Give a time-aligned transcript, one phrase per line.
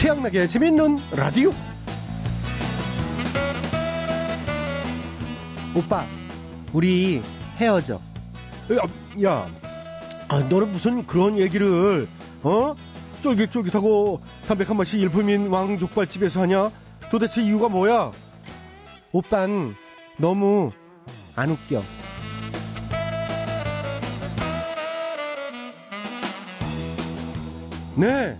[0.00, 1.52] 최양락의 재밌는 라디오.
[5.76, 6.06] 오빠,
[6.72, 7.20] 우리
[7.58, 8.00] 헤어져.
[8.72, 9.46] 야, 야
[10.28, 12.08] 아, 너는 무슨 그런 얘기를,
[12.42, 12.74] 어?
[13.22, 16.70] 쫄깃쫄깃하고 담백한 맛이 일품인 왕족발집에서 하냐?
[17.10, 18.10] 도대체 이유가 뭐야?
[19.12, 19.74] 오빤
[20.16, 20.72] 너무
[21.36, 21.82] 안 웃겨.
[27.96, 28.38] 네.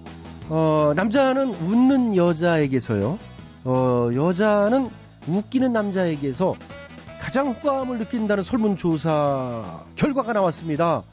[0.52, 3.18] 어, 남자는 웃는 여자에게서요.
[3.62, 4.90] 어, 여자는
[5.28, 6.56] 웃기는 남자에게서
[7.20, 11.04] 가장 호감을 느낀다는 설문조사 결과가 나왔습니다.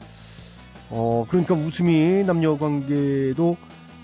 [0.90, 3.56] 어, 그러니까 웃음이 남녀 관계도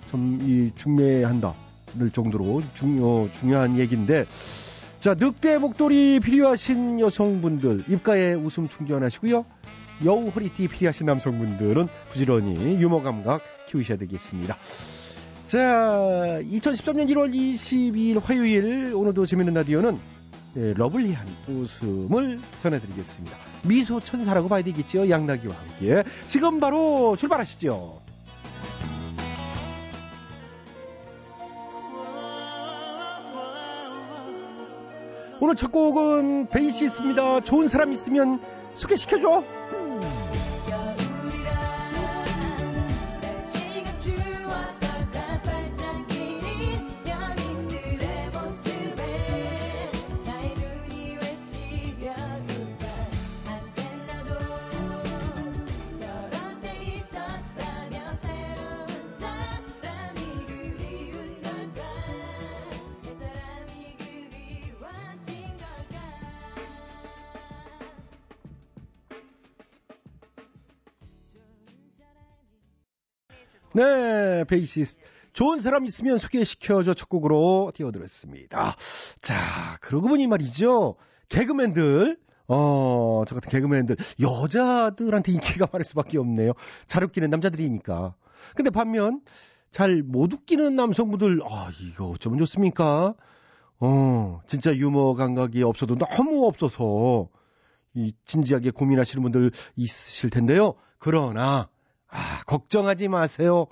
[0.07, 1.55] 좀, 이, 중매한다.
[1.97, 4.27] 를 정도로 중, 어, 중요한 얘기인데.
[5.01, 9.45] 자, 늑대 목도리 필요하신 여성분들, 입가에 웃음 충전하시고요.
[10.05, 14.57] 여우 허리띠 필요하신 남성분들은 부지런히 유머 감각 키우셔야 되겠습니다.
[15.47, 19.99] 자, 2013년 1월 22일 화요일, 오늘도 재밌는 라디오는
[20.55, 23.37] 네, 러블리한 웃음을 전해드리겠습니다.
[23.65, 25.11] 미소 천사라고 봐야 되겠죠.
[25.11, 26.05] 양나기와 함께.
[26.27, 28.01] 지금 바로 출발하시죠.
[35.41, 37.41] 오늘 첫 곡은 베이시스입니다.
[37.41, 38.41] 좋은 사람 있으면
[38.73, 39.45] 소개시켜줘.
[73.75, 75.01] 네, 베이시스.
[75.33, 78.77] 좋은 사람 있으면 소개시켜줘 첫 곡으로 띄워드렸습니다.
[79.21, 79.35] 자,
[79.81, 80.95] 그러고 보니 말이죠.
[81.29, 86.53] 개그맨들, 어, 저 같은 개그맨들, 여자들한테 인기가 많을 수밖에 없네요.
[86.87, 88.15] 잘 웃기는 남자들이니까.
[88.55, 89.23] 근데 반면,
[89.73, 93.15] 잘 못 웃기는 남성분들, 아, 이거 어쩌면 좋습니까?
[93.81, 97.29] 어, 진짜 유머 감각이 없어도 너무 없어서,
[97.93, 100.75] 이, 진지하게 고민하시는 분들 있으실 텐데요.
[100.99, 101.69] 그러나,
[102.15, 103.67] 아, 걱정하지 마세요.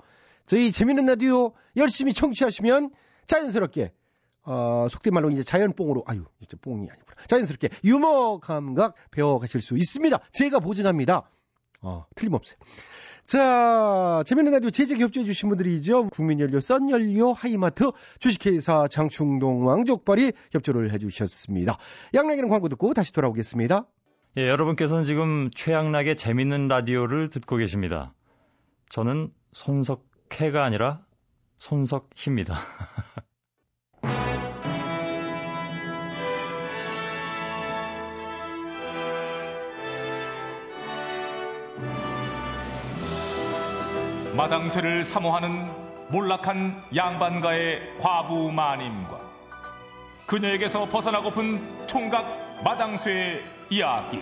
[0.45, 2.91] 저희 재밌는 라디오 열심히 청취하시면
[3.25, 3.93] 자연스럽게
[4.43, 10.19] 어, 속된 말로 이제 자연뽕으로 아유 이제 뽕이 아니구나 자연스럽게 유머 감각 배워가실 수 있습니다.
[10.33, 11.29] 제가 보증합니다.
[11.81, 12.57] 어, 틀림없어요.
[13.25, 16.09] 자, 재밌는 라디오 제작 협조해 주신 분들이죠.
[16.09, 21.77] 국민연료, 썬연료, 하이마트, 주식회사 장충동 왕족발이 협조를 해 주셨습니다.
[22.13, 23.85] 양락이는 광고 듣고 다시 돌아오겠습니다.
[24.35, 28.13] 예, 여러분께서는 지금 최양락의 재밌는 라디오를 듣고 계십니다.
[28.93, 31.01] 저는 손석해가 아니라
[31.57, 32.53] 손석희입니다.
[44.37, 45.71] 마당쇠를 사모하는
[46.11, 49.19] 몰락한 양반가의 과부 마님과
[50.27, 54.21] 그녀에게서 벗어나고픈 총각 마당쇠의 이야기.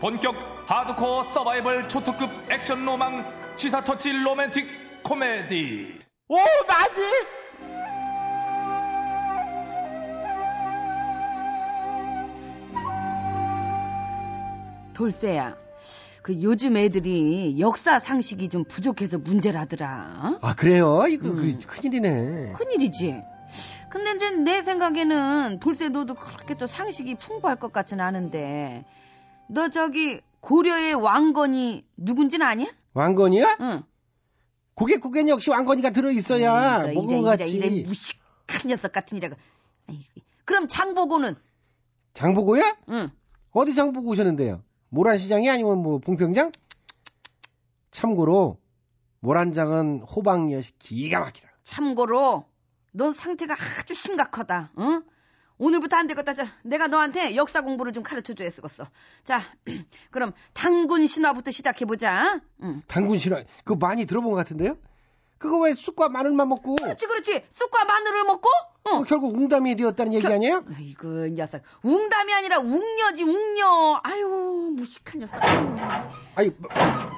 [0.00, 3.24] 본격 하드코어 서바이벌 초특급 액션 로망
[3.56, 6.00] 시사 터치 로맨틱 코미디.
[6.28, 7.02] 오, 맞지?
[14.94, 15.56] 돌쇠야.
[16.22, 20.38] 그 요즘 애들이 역사 상식이 좀 부족해서 문제라더라.
[20.40, 21.06] 아, 그래요?
[21.08, 21.58] 이거 음.
[21.58, 22.52] 그, 큰일이네.
[22.52, 23.20] 큰일이지.
[23.90, 28.84] 근데 이제 내 생각에는 돌쇠 너도 그렇게 또 상식이 풍부할 것 같진 않은데
[29.48, 32.66] 너 저기 고려의 왕건이 누군지는 아냐?
[32.94, 33.58] 왕건이야?
[33.60, 33.82] 응.
[34.74, 39.36] 고개 고개는 역시 왕건이가 들어있어야 먹은 이래, 이래 무식한 녀석 같으니라고.
[39.88, 40.02] 아이고.
[40.44, 41.36] 그럼 장보고는?
[42.14, 42.76] 장보고야?
[42.90, 43.10] 응.
[43.52, 44.62] 어디 장보고 오셨는데요?
[44.88, 46.50] 모란시장이 아니면 뭐 봉평장?
[47.92, 48.58] 참고로
[49.20, 51.48] 모란장은 호박엿이 기가 막히다.
[51.62, 52.46] 참고로
[52.90, 54.72] 넌 상태가 아주 심각하다.
[54.78, 55.04] 응?
[55.58, 56.34] 오늘부터 안 되겠다.
[56.34, 58.86] 자, 내가 너한테 역사 공부를 좀 가르쳐 줘야 쓰겠어.
[59.24, 59.40] 자,
[60.10, 62.40] 그럼 당군 신화부터 시작해 보자.
[62.62, 62.82] 응.
[62.88, 64.76] 당군 신화 그거 많이 들어본 것 같은데요?
[65.38, 67.44] 그거 왜 쑥과 마늘만 먹고 그렇지, 그렇지.
[67.50, 68.48] 쑥과 마늘을 먹고.
[68.84, 68.98] 어.
[69.00, 70.64] 그 결국 웅담이 되었다는 얘기 아니에요?
[70.76, 71.62] 아이고, 이 녀석.
[71.82, 74.00] 웅담이 아니라 웅녀지, 웅녀.
[74.04, 75.40] 아유, 무식한 녀석.
[76.34, 76.52] 아유.
[76.58, 76.70] 뭐,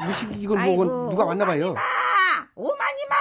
[0.07, 1.75] 무식 이걸 먹은 누가 왔나 봐요.
[1.75, 2.49] 오마니마!
[2.55, 3.15] 오마니마!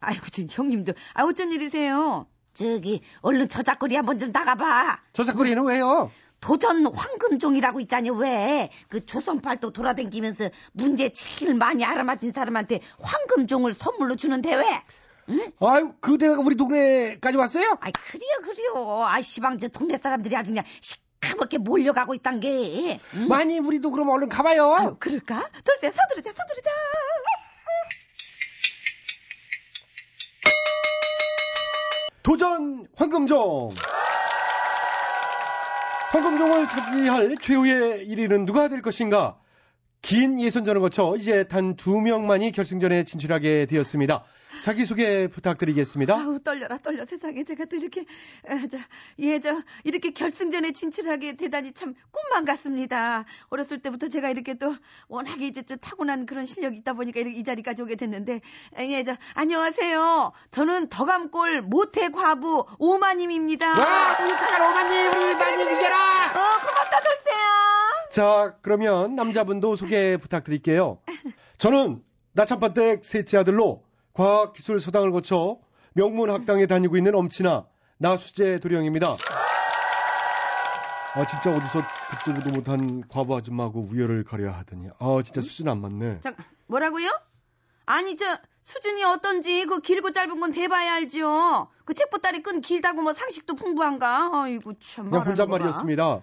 [0.00, 0.92] 아이고, 저 형님도.
[1.14, 2.26] 아, 어쩐 일이세요?
[2.54, 5.00] 저기, 얼른 저작거리 한번 좀 나가봐.
[5.12, 6.10] 저작거리는 왜요?
[6.40, 8.70] 도전 황금종이라고 있잖니, 왜?
[8.88, 14.82] 그 조선팔도 돌아다니면서 문제 제일 많이 알아맞힌 사람한테 황금종을 선물로 주는 대회.
[15.28, 15.52] 응?
[15.60, 17.76] 아유, 그대가 우리 동네까지 왔어요?
[17.80, 19.04] 아이 그래요 그래요.
[19.04, 22.98] 아이 시방 저 동네 사람들이 아주 그냥 시커멓게 몰려가고 있단 게.
[23.14, 23.28] 응?
[23.28, 24.74] 많이 우리도 그럼 얼른 가봐요.
[24.74, 25.48] 아유 그럴까?
[25.64, 26.70] 돌쇠 서두르자 서두르자.
[32.30, 33.74] 도전 황금종.
[36.12, 39.36] 황금종을 차지할 최후의 1위는 누가 될 것인가?
[40.00, 44.22] 긴 예선전을 거쳐 이제 단 두 명만이 결승전에 진출하게 되었습니다.
[44.62, 46.14] 자기소개 부탁드리겠습니다.
[46.14, 48.04] 아우 떨려라 떨려 세상에 제가 또 이렇게
[49.18, 53.24] 예저 이렇게 결승전에 진출하게 되다니 참 꿈만 같습니다.
[53.48, 54.74] 어렸을 때부터 제가 이렇게 또
[55.08, 58.40] 워낙에 이제 좀 타고난 그런 실력이 있다 보니까 이렇게 이 자리까지 오게 됐는데
[58.78, 60.32] 예 저 안녕하세요.
[60.50, 63.66] 저는 더감골 모태 과부 오마님입니다.
[63.68, 65.96] 와, 우리 딸 오마님, 우리 많이 이겨라!
[65.96, 68.10] 어 고맙다 돌쇠야.
[68.10, 71.00] 자, 그러면 남자분도 소개 부탁드릴게요.
[71.58, 72.02] 저는
[72.32, 73.84] 나참반댁 셋째 아들로
[74.14, 75.58] 과학기술소당을 거쳐
[75.94, 77.64] 명문학당에 다니고 있는 엄친아
[77.98, 79.16] 나수재 도령입니다.
[81.12, 81.82] 아 진짜 어디서
[82.24, 86.20] 듣지도 못한 과부 아줌마하고 우열을 가려야 하더니 아 진짜 수준 안 맞네.
[86.20, 87.10] 잠깐 뭐라고요?
[87.86, 91.68] 아니 저 수준이 어떤지 그 길고 짧은 건 대봐야 알지요.
[91.84, 94.30] 그 책보따리 끈 길다고 뭐 상식도 풍부한가?
[94.44, 95.10] 아이고 참.
[95.10, 95.26] 그냥.
[95.26, 96.06] 혼잣말이었습니다.
[96.06, 96.22] 어,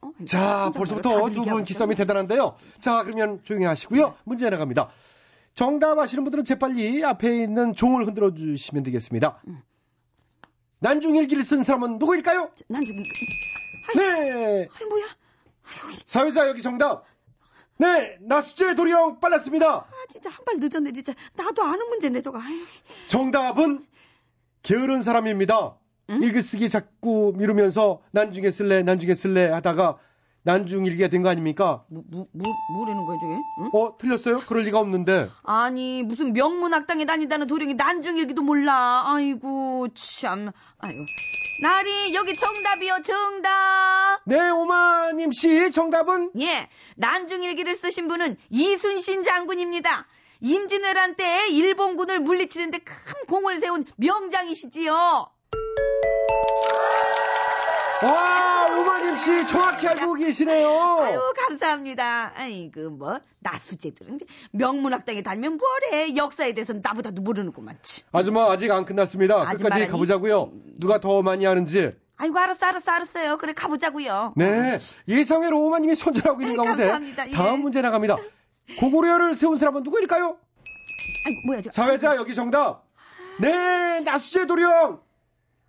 [0.00, 1.94] 어, 자 벌써부터 두 분 기싸움이.
[1.94, 2.56] 대단한데요.
[2.80, 4.14] 자 그러면 조용히 하시고요.
[4.24, 4.88] 문제 나갑니다.
[5.54, 9.40] 정답 아시는 분들은 재빨리 앞에 있는 종을 흔들어 주시면 되겠습니다.
[10.80, 12.50] 난중일기를 쓴 사람은 누구일까요?
[12.68, 13.02] 난 저기
[13.96, 14.68] 네.
[14.80, 15.04] 아이 뭐야?
[16.06, 17.04] 사회자 여기 정답.
[17.76, 19.66] 네, 나수재 도령 빨랐습니다.
[19.78, 21.14] 아 진짜 한 발 늦었네 진짜.
[21.34, 22.38] 나도 아는 문제인데 저거.
[22.40, 22.64] 아유.
[23.08, 23.86] 정답은
[24.62, 25.76] 게으른 사람입니다.
[26.08, 29.98] 읽으쓰기 자꾸 미루면서 난중에 쓸래, 난중에 쓸래 하다가
[30.44, 31.84] 난중일기가 된 거 아닙니까?
[31.88, 33.42] 뭐, 뭐, 뭐, 뭐라는 거야, 저게?
[33.58, 33.70] 응?
[33.72, 34.38] 어, 틀렸어요?
[34.46, 35.30] 그럴 리가 없는데.
[35.42, 39.04] 아니, 무슨 명문학당에 다닌다는 도령이 난중일기도 몰라.
[39.06, 40.50] 아이고, 참.
[40.78, 41.04] 아이고.
[41.62, 44.20] 나리, 여기 정답이요, 정답!
[44.26, 46.32] 네, 오마님 씨, 정답은?
[46.40, 50.06] 예, 난중일기를 쓰신 분은 이순신 장군입니다.
[50.40, 55.28] 임진왜란 때 일본군을 물리치는데 큰 공을 세운 명장이시지요.
[58.02, 60.68] 와, 오마님 씨, 정확히 알고 계시네요.
[60.68, 62.32] 아유, 감사합니다.
[62.34, 64.18] 아이고, 뭐, 나수제들은
[64.52, 66.14] 명문학당에 다니면 뭐래.
[66.16, 67.76] 역사에 대해서는 나보다도 모르는구만.
[67.82, 68.04] 참.
[68.12, 69.44] 아줌마, 아직 안 끝났습니다.
[69.54, 69.86] 끝까지?
[69.88, 70.52] 가보자고요.
[70.78, 71.92] 누가 더 많이 아는지.
[72.16, 73.38] 아이고, 알았어, 알았어, 알았어요.
[73.38, 74.34] 그래, 가보자고요.
[74.36, 77.28] 네, 예상외로 오마님이 손절하고 있는 아이, 가운데 감사합니다.
[77.28, 77.32] 예.
[77.32, 78.16] 다음 문제 나갑니다.
[78.80, 80.36] 고구려를 세운 사람은 누구일까요?
[81.26, 81.70] 아이고, 뭐야, 저.
[81.70, 82.84] 사회자 여기 정답.
[83.40, 85.00] 네, 나수재 도령.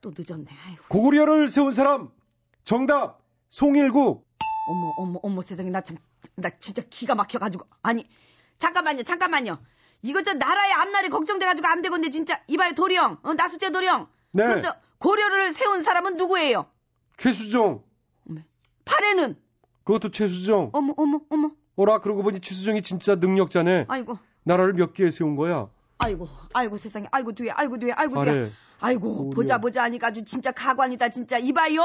[0.05, 0.45] 또 늦었네.
[0.67, 2.09] 아이고, 고구려를 세운 사람.
[2.63, 3.21] 정답.
[3.49, 4.27] 송일국.
[4.67, 5.71] 어머, 어머, 어머, 세상에.
[5.71, 5.97] 나 참,
[6.35, 7.65] 나 진짜 기가 막혀가지고.
[7.81, 8.07] 아니,
[8.59, 9.57] 잠깐만요, 잠깐만요.
[10.03, 12.39] 이거 저 나라의 앞날이 걱정돼가지고 안 되건데, 진짜.
[12.47, 13.17] 이봐요, 도령.
[13.23, 14.07] 어, 나수재 도령.
[14.31, 14.43] 네.
[14.43, 16.67] 그럼 저, 고려를 세운 사람은 누구예요?
[17.17, 17.83] 최수종.
[18.85, 19.35] 팔에는?
[19.85, 20.69] 그것도 최수종.
[20.73, 21.51] 어머, 어머, 어머.
[21.77, 23.85] 오라 그러고 보니 최수종이 진짜 능력자네.
[23.87, 25.67] 아이고, 나라를 몇개 세운 거야.
[25.97, 27.07] 아이고, 아이고, 세상에.
[27.11, 28.31] 아이고, 뒤에, 아이고, 뒤에, 아이고, 뒤에.
[28.31, 28.51] 아래.
[28.81, 29.35] 아이고, 고구려.
[29.35, 31.37] 보자, 보자 하니까 아주 진짜 가관이다, 진짜.
[31.37, 31.81] 이봐요!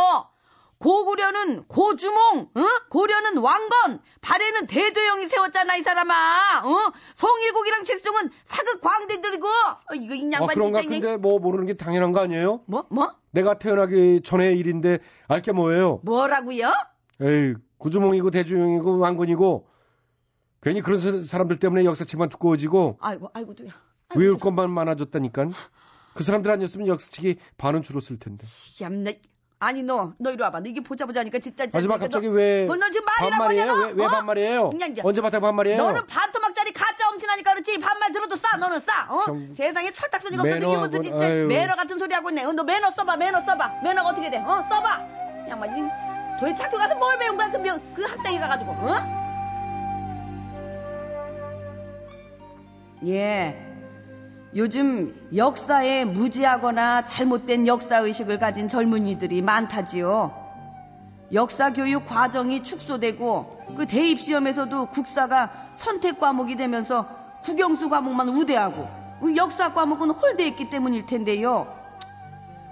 [0.79, 2.63] 고구려는 고주몽, 어?
[2.89, 6.15] 고려는 왕건, 발에는 대조영이 세웠잖아, 이 사람아,
[6.65, 6.93] 어?
[7.15, 10.81] 송일국이랑 최수종은 사극 광대들이고, 어, 이거 아 인양반 그런가?
[10.81, 10.99] 진짜.
[10.99, 12.63] 근데 뭐 모르는 게 당연한 거 아니에요?
[12.67, 13.13] 뭐, 뭐?
[13.33, 16.01] 내가 태어나기 전의 일인데 알게 뭐예요?
[16.03, 16.73] 뭐라고요?
[17.21, 19.67] 에이, 구주몽이고 대주영이고 왕건이고
[20.63, 23.71] 괜히 그런 사- 사람들 때문에 역사책만 두꺼워지고 아이고, 아이고, 두야.
[24.17, 25.49] 외울 것만 많아졌다니까.
[26.15, 28.47] 그 사람들 아니었으면 역사책이 반은 줄었을 텐데.
[28.81, 29.21] 얌내.
[29.63, 30.61] 아니, 너, 너 이리 와봐.
[30.61, 31.65] 너 이게 보자 보자 하니까 진짜.
[31.65, 33.67] 진짜 하지만 너- 갑자기 왜 어, 너 지금 반말이에요?
[33.67, 33.97] 뭐냐, 왜, 너?
[33.99, 34.09] 왜 어?
[34.09, 34.71] 반말이에요?
[34.71, 35.03] 그냥 이제.
[35.05, 35.77] 언제 바탕 반말이에요?
[35.83, 39.23] 너는 반토막짜리 가짜 엄친하니까 그렇지 반말 들어도 싸 너는 싸 어?
[39.27, 41.47] 참, 세상에 철딱서니가 없는데 이게 무슨 진짜 아유.
[41.47, 44.63] 매너 같은 소리 하고 있네 어, 너 매너 써봐 매너 써봐 매너가 어떻게 돼 어
[44.63, 45.83] 써봐 양반 이
[46.41, 48.97] 도대체 학교 가서 뭘 배운 거야 그, 명, 그 학당에 가가지고 어?
[53.05, 53.70] 예
[54.57, 60.35] 요즘 역사에 무지하거나 잘못된 역사의식을 가진 젊은이들이 많다지요
[61.33, 67.09] 역사 교육 과정이 축소되고 그 대입 시험에서도 국사가 선택 과목이 되면서
[67.43, 68.89] 국영수 과목만 우대하고
[69.21, 71.73] 그 역사 과목은 홀대했기 때문일 텐데요.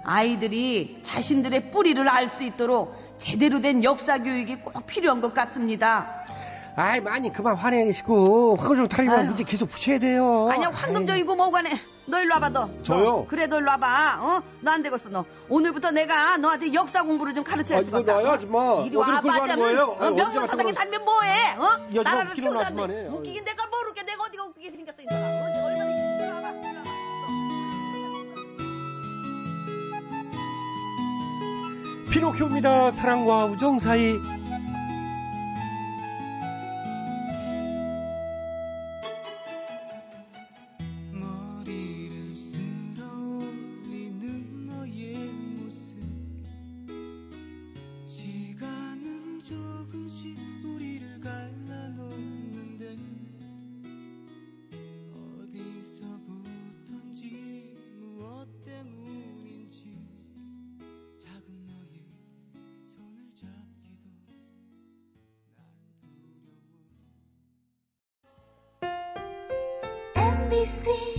[0.03, 6.25] 아이들이 자신들의 뿌리를 알 수 있도록 제대로 된 역사 교육이 꼭 필요한 것 같습니다.
[6.81, 10.47] 아이 많이 그만 화내시고 황금적 탈이면 문제 계속 붙여야 돼요.
[10.49, 11.77] 아니야 황금적이고 뭐가네.
[12.05, 12.69] 너 일로 와봐 너.
[12.83, 13.03] 저요?
[13.03, 13.25] 너.
[13.27, 14.19] 그래 너 일로 와봐.
[14.21, 14.41] 어?
[14.61, 15.25] 너 안 되겠어 너.
[15.49, 18.21] 오늘부터 내가 너한테 역사 공부를 좀 가르쳐야 될것 같다.
[18.21, 18.59] 이거 아줌마.
[18.59, 18.85] 어?
[18.85, 21.55] 이리 와봐 하면 어, 명문 사당에 살면 뭐해?
[21.57, 21.63] 어?
[21.97, 25.23] 야, 나라를 키우는데 웃기긴 내가 모르게 내가 어디가 웃기게 생겼어 이 사람.
[25.23, 25.27] 어?
[25.49, 26.49] 내가 얼마나 이리 와봐.
[26.49, 26.75] 이리
[29.91, 30.09] 와봐.
[32.11, 32.91] 피노키오입니다.
[32.91, 34.15] 사랑과 우정 사이
[70.49, 71.18] 난두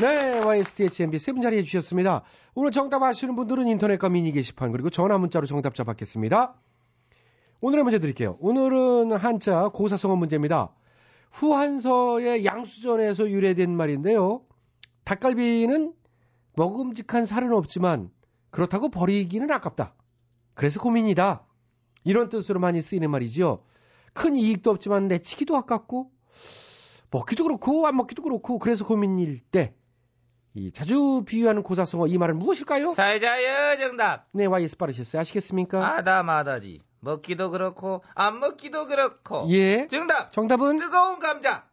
[0.00, 2.22] 네, YSTHMB 세분 자리해 주셨습니다.
[2.54, 6.54] 오늘 정답 아시는 분들은 인터넷과 미니 게시판 그리고 전화 문자로 정답자 받겠습니다.
[7.60, 8.38] 오늘의 문제 드릴게요.
[8.40, 10.74] 오늘은 한자 고사성어 문제입니다.
[11.32, 14.40] 후한서의 양수전에서 유래된 말인데요.
[15.04, 15.92] 닭갈비는
[16.56, 18.08] 먹음직한 살은 없지만
[18.48, 19.94] 그렇다고 버리기는 아깝다.
[20.54, 21.44] 그래서 고민이다.
[22.04, 23.64] 이런 뜻으로 많이 쓰이는 말이죠.
[24.14, 26.10] 큰 이익도 없지만 내치기도 아깝고
[27.10, 29.74] 먹기도 그렇고 안 먹기도 그렇고 그래서 고민일 때
[30.54, 32.90] 이 자주 비유하는 고사성어 이 말은 무엇일까요?
[32.90, 34.26] 사회자여 정답.
[34.32, 35.20] 네, YS 빠르셨어요.
[35.20, 35.94] 아시겠습니까?
[35.98, 36.80] 아다마다지.
[37.00, 39.46] 먹기도 그렇고 안 먹기도 그렇고.
[39.50, 39.86] 예.
[39.88, 40.32] 정답.
[40.32, 41.64] 정답은 뜨거운 감자.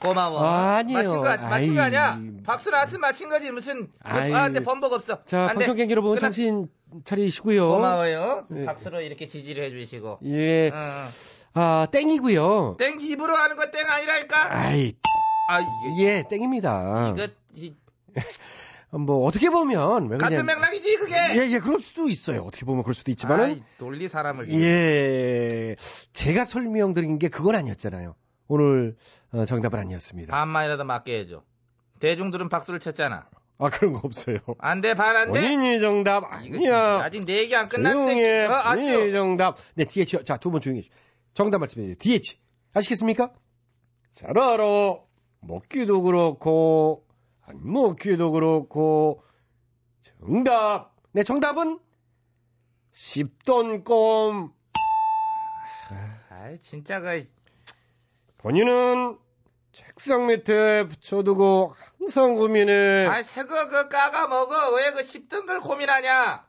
[0.00, 0.42] 고마워.
[0.42, 1.86] 맞힌 거, 맞힌 거 아이.
[1.86, 2.20] 아니야?
[2.44, 3.50] 박수 나왔으면 맞힌 거지.
[3.50, 3.88] 무슨.
[4.02, 4.32] 아이.
[4.34, 5.24] 아, 근데 번복 없어.
[5.24, 5.46] 자.
[5.46, 6.68] 방청객 여러분 끝났- 정신
[7.04, 7.68] 차리시고요.
[7.70, 8.46] 고마워요.
[8.50, 8.64] 네.
[8.66, 10.18] 박수로 이렇게 지지를 해주시고.
[10.24, 10.68] 예.
[10.68, 10.80] 응, 응.
[11.54, 12.76] 아, 땡이고요.
[12.78, 14.54] 땡 입으로 하는 거 땡 아니라니까?
[14.54, 14.92] 아이,
[15.48, 15.96] 아, 이게.
[15.96, 17.14] 예, 땡입니다.
[17.16, 17.28] 이거, 이-
[18.90, 21.14] 뭐 어떻게 보면 왜 같은 맥락이지, 그게?
[21.16, 22.42] 예, 예, 그럴 수도 있어요.
[22.42, 24.48] 어떻게 보면 그럴 수도 있지만은 아이, 논리 사람을.
[24.52, 25.74] 예.
[26.12, 28.14] 제가 설명드린 게 그건 아니었잖아요.
[28.46, 28.96] 오늘
[29.32, 30.30] 어, 정답은 아니었습니다.
[30.32, 31.42] 반만이라도 맞게 해줘.
[31.98, 33.26] 대중들은 박수를 쳤잖아.
[33.58, 34.38] 아, 그런 거 없어요.
[34.58, 35.40] 안 돼, 반안 돼?
[35.40, 37.00] 본인이 정답 아니야.
[37.02, 37.68] 아직 네 얘기 안.
[37.68, 38.46] 끝났는데.
[38.46, 39.10] 어, 본인이.
[39.10, 39.56] 정답.
[39.74, 40.24] 네, DH.
[40.24, 40.88] 자, 두 번 조용히.
[41.34, 41.96] 정답 말씀해 주세요.
[41.98, 42.36] DH.
[42.74, 43.32] 아시겠습니까?
[44.12, 44.96] 잘 알아.
[45.40, 47.03] 먹기도 그렇고,
[47.46, 49.22] 안 먹기도 그렇고.
[50.20, 50.94] 정답.
[51.12, 51.78] 네, 정답은
[52.92, 54.52] 씹던 껌.
[56.30, 57.24] 아이, 진짜 그,
[58.38, 59.18] 본인은
[59.72, 63.06] 책상 밑에 붙여두고 항상 고민해.
[63.06, 64.70] 아이, 새거 그 까가 먹어.
[64.74, 66.46] 왜그 씹던 걸 고민하냐?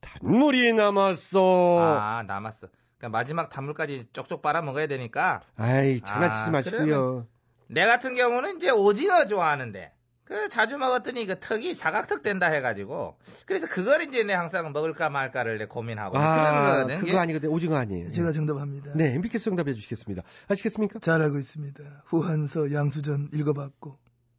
[0.00, 1.78] 단물이 남았어.
[1.80, 2.68] 아, 남았어.
[2.98, 5.42] 그러니까 마지막 단물까지 쪽쪽 빨아 먹어야 되니까.
[5.56, 7.26] 아이, 장난치지 아, 마시고요.
[7.68, 9.92] 내 같은 경우는 이제 오징어 좋아하는데.
[10.28, 13.16] 그 자주 먹었더니 그 턱이 사각턱 된다 해가지고.
[13.46, 16.12] 그래서 그걸 이제 내 항상 먹을까 말까를 내 고민하고.
[16.12, 16.98] 그런 아, 거거든.
[16.98, 17.50] 그거 아니거든요.
[17.50, 18.10] 오징어 아니에요.
[18.12, 18.92] 제가 정답합니다.
[18.94, 20.22] 네, MBK 정답해 주시겠습니다.
[20.48, 20.98] 아시겠습니까?
[20.98, 21.82] 잘 알고 있습니다.
[22.04, 23.96] 후한서 양수전 읽어봤고,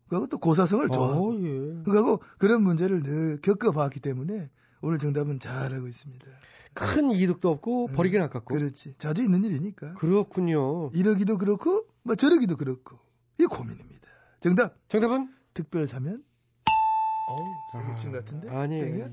[0.09, 1.83] 그하고 또 고사성을 좋아하고, 어, 예.
[1.85, 6.23] 그하고 그런 문제를 늘 겪어봤기 때문에 오늘 정답은 잘 알고 있습니다.
[6.75, 8.53] 큰 이득도 없고 음, 버리긴 아깝고.
[8.53, 8.93] 그렇지.
[8.99, 9.95] 자주 있는 일이니까.
[9.95, 10.91] 그렇군요.
[10.93, 12.99] 이러기도 그렇고, 뭐 저러기도 그렇고.
[13.39, 14.07] 이게 고민입니다.
[14.39, 14.75] 정답.
[14.87, 15.38] 정답은?
[15.59, 16.23] 특별 사면?
[17.25, 18.47] 어우, 세고친 같은데?
[18.49, 18.85] 아니에요.
[18.85, 19.09] 땡이야?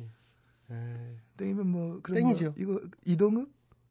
[0.70, 2.44] 에이, 땡이면 뭐, 그럼 땡이죠.
[2.44, 3.48] 뭐 이거 이동읍?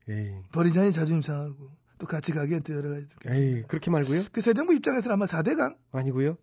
[0.08, 1.70] 에이, 버리자니 자존심 상하고.
[1.98, 3.08] 또 같이 가기엔 또 여러 가지.
[3.26, 4.24] 에이, 그렇게 말고요?
[4.32, 5.76] 그 새 정부 입장에서는 아마 4대강?
[5.92, 6.38] 아니고요?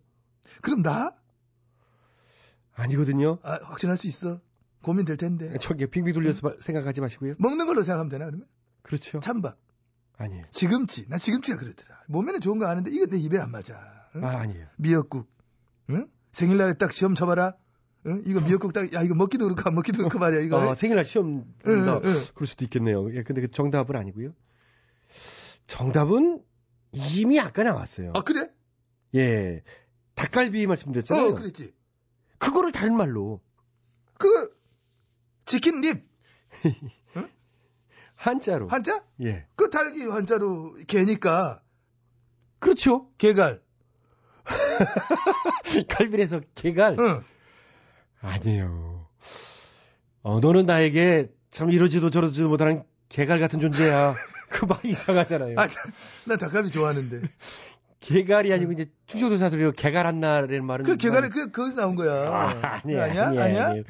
[0.61, 1.15] 그럼 나?
[2.75, 3.39] 아니거든요.
[3.41, 4.39] 아, 확신할 수 있어.
[4.83, 5.51] 고민될 텐데.
[5.59, 7.33] 저기 빙빙 돌려서 마- 생각하지 마시고요.
[7.39, 8.47] 먹는 걸로 생각하면 되나, 그러면?
[8.83, 9.19] 그렇죠.
[9.19, 9.57] 찬밥.
[10.17, 10.45] 아니에요.
[10.51, 11.07] 시금치.
[11.09, 12.03] 나 시금치가 그러더라.
[12.07, 14.09] 몸에는 좋은 거 아는데 이거 내 입에 안 맞아.
[14.15, 14.23] 응?
[14.23, 14.67] 아, 아니에요.
[14.77, 15.27] 미역국.
[15.89, 16.07] 응?
[16.31, 17.55] 생일날에 딱 시험 쳐봐라.
[18.05, 18.21] 응?
[18.25, 20.59] 이거 미역국 딱, 야, 이거 먹기도 그렇고 안 먹기도 그렇고 말이야, 이거.
[20.59, 22.01] 아, 생일날 시험 응, 본다.
[22.03, 22.13] 응.
[22.35, 23.13] 그럴 수도 있겠네요.
[23.15, 24.33] 예, 근데 그 정답은 아니고요.
[25.67, 26.43] 정답은
[26.91, 28.11] 이미 아까 나왔어요.
[28.15, 28.49] 아, 그래?
[29.15, 29.63] 예.
[30.15, 31.27] 닭갈비 말씀드렸잖아요.
[31.27, 31.73] 어, 그랬지.
[32.39, 33.41] 그거를 다른 말로
[34.17, 34.27] 그
[35.45, 36.05] 치킨 립
[38.15, 38.67] 한자로.
[38.67, 39.03] 한자?
[39.23, 39.47] 예.
[39.55, 41.61] 그 달기 한자로 개니까
[42.59, 43.11] 그렇죠.
[43.17, 43.61] 개갈.
[45.89, 46.95] 갈비에서 개갈.
[46.99, 47.23] 응.
[48.21, 49.07] 아니에요.
[50.21, 54.15] 어, 너는 나에게 참 이러지도 저러지도 못하는 개갈 같은 존재야.
[54.49, 55.55] 그 말이 이상하잖아요.
[55.59, 55.67] 아,
[56.25, 57.21] 난 닭갈비 좋아하는데.
[57.99, 62.27] 개갈이 아니고 이제 충청도사들이 개갈 한나라는 말은 그 개갈이 그 거기서 나온 거야.
[62.27, 63.27] 아, 아니야, 아니야?
[63.27, 63.65] 아니야, 아니야?
[63.67, 63.83] 아니에요.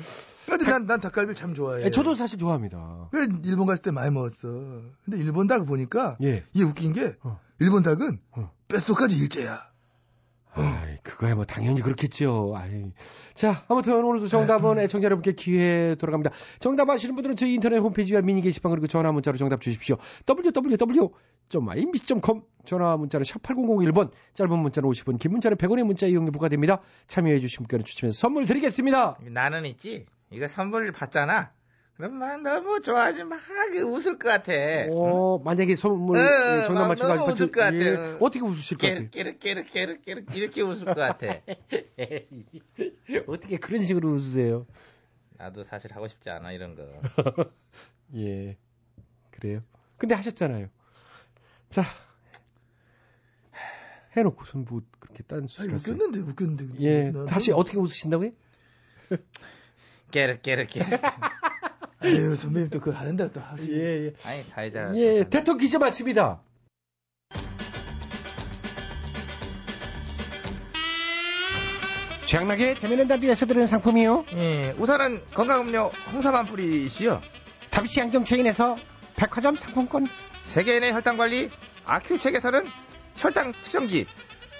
[0.46, 1.86] 근데 난, 난 닭갈비 참 좋아해.
[1.86, 3.10] 예, 저도 사실 좋아합니다.
[3.12, 4.84] 그 일본 갔을 때 많이 먹었어.
[5.04, 6.44] 근데 일본 닭 보니까 예.
[6.54, 7.40] 이게 웃긴 게 어.
[7.60, 8.52] 일본 닭은 어.
[8.68, 9.73] 뼛속까지 일제야.
[10.56, 12.54] 아이, 그거야 뭐 당연히 그렇겠죠.
[12.56, 12.92] 아이.
[13.34, 16.32] 자, 아무튼 오늘도 정답은 애청자 여러분께 기회 돌아갑니다.
[16.60, 19.98] 정답 아시는 분들은 저희 인터넷 홈페이지와 미니 게시판 그리고 전화 문자로 정답 주십시오.
[20.28, 21.12] www.imbc.com
[22.66, 26.82] 전화 문자는 샵 8001번 짧은 문자는 50원 긴 문자는 100원의 문자 이용료 부과됩니다.
[27.08, 29.18] 참여해 주신 분께는 추첨해서 선물 드리겠습니다.
[29.22, 30.06] 나는 있지.
[30.30, 31.52] 이거 선물 받잖아.
[31.96, 33.40] 그럼 막 너무 좋아하지 막
[33.88, 34.52] 웃을 것 같아.
[34.92, 37.76] 어, 만약에 선물 어, 예, 정답 막 맞추고 너무 가지고 웃을 것 같아.
[37.76, 39.10] 예, 어떻게 웃으실 것 같아요?
[39.10, 41.28] 깨르 깨르 깨르 깨르 깨르 이렇게 웃을 것 같아.
[43.28, 44.66] 어떻게 그런 식으로 웃으세요?
[45.38, 47.02] 나도 사실 하고 싶지 않아 이런 거.
[48.16, 48.58] 예.
[49.32, 49.62] 그래요.
[49.98, 50.70] 근데 하셨잖아요.
[51.70, 51.84] 자.
[54.16, 55.96] 해놓고선 뭐 그렇게 딴 소리 하세요.
[55.96, 56.80] 웃겼는데, 웃겼는데.
[56.82, 57.12] 예.
[57.12, 58.32] 난 다시 어떻게 웃으신다고요?
[60.12, 60.86] 깨르 깨르 깨르.
[62.04, 63.68] 아유, 선배님 또 그걸 하는데 또 하시.
[63.72, 64.14] 예, 예.
[64.26, 64.92] 아니 사회자.
[64.96, 66.42] 예, 대통령 기자 마칩니다.
[72.26, 74.26] 최양락의 재미있는 단비에서 드리는 상품이요.
[74.34, 77.22] 예, 우선은 건강음료 홍삼 한 뿌리시요.
[77.70, 78.76] 다비치 안경체인에서
[79.16, 80.08] 백화점 상품권.
[80.44, 81.50] 세계인의 혈당 관리
[81.86, 82.64] 아큐책에서는
[83.16, 84.08] 혈당 측정기.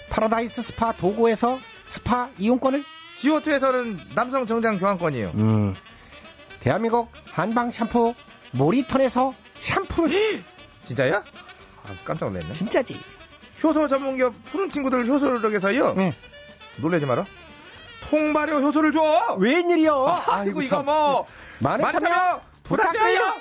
[0.08, 2.84] 파라다이스 스파 도구에서 스파 이용권을.
[3.14, 5.32] 지오투에서는 남성 정장 교환권이요.
[5.34, 5.74] 음.
[6.64, 8.14] 대한민국 한방 샴푸
[8.52, 10.14] 모리톤에서 샴푸를.
[10.82, 11.16] 진짜야?
[11.18, 12.54] 아, 깜짝 놀랐네.
[12.54, 12.98] 진짜지?
[13.62, 15.92] 효소 전문기업 푸른 친구들 효소력에서요.
[15.94, 16.12] 네.
[16.78, 17.26] 놀라지 마라.
[18.08, 19.36] 통발효 효소를 줘.
[19.38, 20.06] 웬일이요?
[20.28, 21.26] 아이고 이거 뭐
[21.60, 22.40] 많은 참여 많잖아.
[22.62, 23.34] 부탁드려요.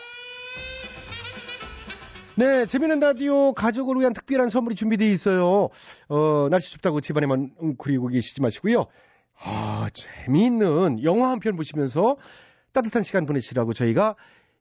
[2.35, 5.69] 네, 재미있는 라디오 가족을 위한 특별한 선물이 준비되어 있어요.
[6.09, 8.87] 어, 날씨 춥다고 집안에만 웅크리고 계시지 마시고요.
[9.45, 12.17] 아, 재미있는 영화 한 편 보시면서
[12.73, 14.15] 따뜻한 시간 보내시라고 저희가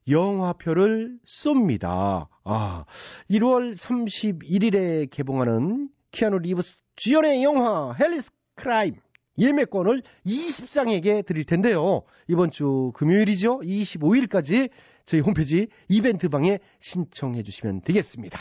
[0.07, 2.27] 영화표를 쏩니다.
[2.43, 2.85] 아,
[3.29, 8.95] 1월 31일에 개봉하는 키아누 리브스 주연의 영화 Henry's Crime
[9.39, 12.03] 예매권을 20쌍에게 드릴 텐데요.
[12.27, 13.59] 이번 주 금요일이죠.
[13.61, 14.69] 25일까지
[15.05, 18.39] 저희 홈페이지 이벤트 방에 신청해 주시면 되겠습니다.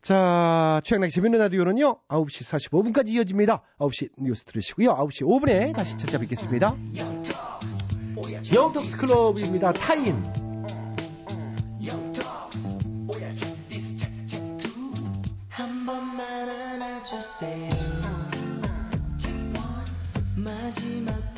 [0.00, 3.62] 자, 최양락 재밌는 라디오는요, 9시 45분까지 이어집니다.
[3.78, 4.94] 9시 뉴스 들으시고요.
[4.96, 6.74] 9시 5분에 다시 찾아뵙겠습니다.
[8.52, 9.72] 영톡스 클럽입니다.
[9.72, 10.22] 타인.
[20.36, 21.37] 마지막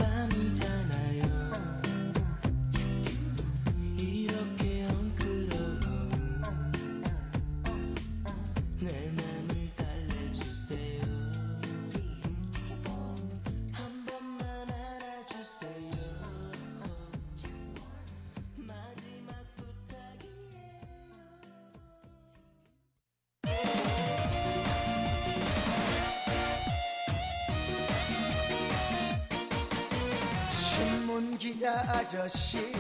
[31.61, 32.73] 기자 아저씨,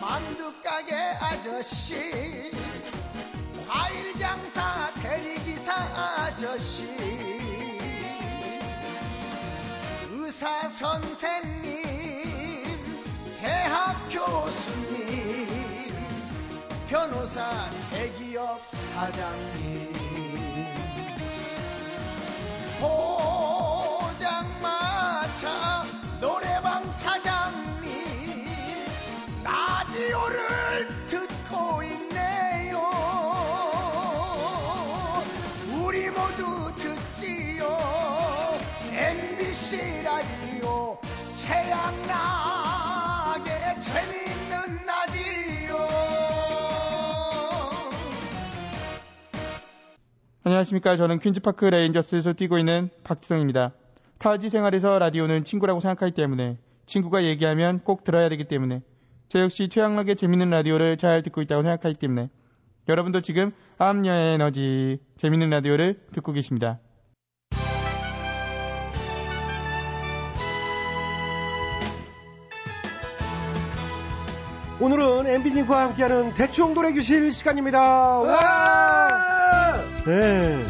[0.00, 2.52] 만두 가게 아저씨,
[3.66, 6.86] 과일 장사 대리기사 아저씨,
[10.08, 11.82] 의사 선생님,
[13.40, 15.48] 대학 교수님,
[16.88, 17.50] 변호사
[17.90, 19.92] 대기업 사장님.
[22.78, 23.63] 포
[40.24, 40.98] 라디오
[41.36, 41.80] 최양락의
[43.80, 45.76] 재밌는 라디오
[50.44, 50.96] 안녕하십니까.
[50.96, 53.72] 저는 퀸즈파크 레인저스에서 뛰고 있는 박지성입니다.
[54.18, 56.56] 타지 생활에서 라디오는 친구라고 생각하기 때문에
[56.86, 58.80] 친구가 얘기하면 꼭 들어야 되기 때문에
[59.28, 62.30] 저 역시 최양락의 재밌는 라디오를 잘 듣고 있다고 생각하기 때문에
[62.88, 66.78] 여러분도 지금 삶의 에너지 재밌는 라디오를 듣고 계십니다.
[74.84, 77.80] 오늘은 MB님과 함께하는 대충 노래 교실 시간입니다.
[77.80, 78.34] 와!
[78.34, 79.78] 와!
[80.04, 80.62] 네.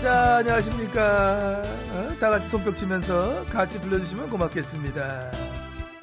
[0.00, 1.60] 자, 안녕하십니까.
[1.90, 5.32] 어, 다 같이 손뼉 치면서 같이 불러주시면 고맙겠습니다.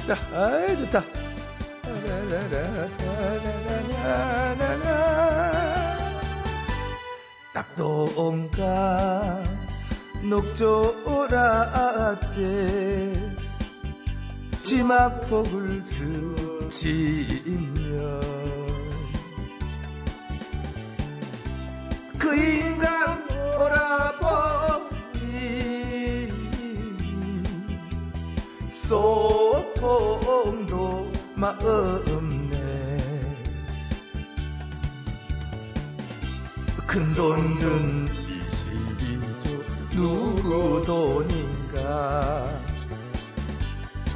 [0.05, 1.01] 자, 아이, 좋다.
[7.53, 9.45] 낙동강
[10.29, 11.53] 녹조라게
[14.63, 17.91] 치마폭을 스 치며
[22.17, 23.27] 그 인간
[23.61, 25.19] 오라버니
[28.71, 29.91] 소통도
[31.35, 32.57] 마음내
[36.87, 39.45] 큰돈 든 22조
[39.95, 42.72] 누구 돈인가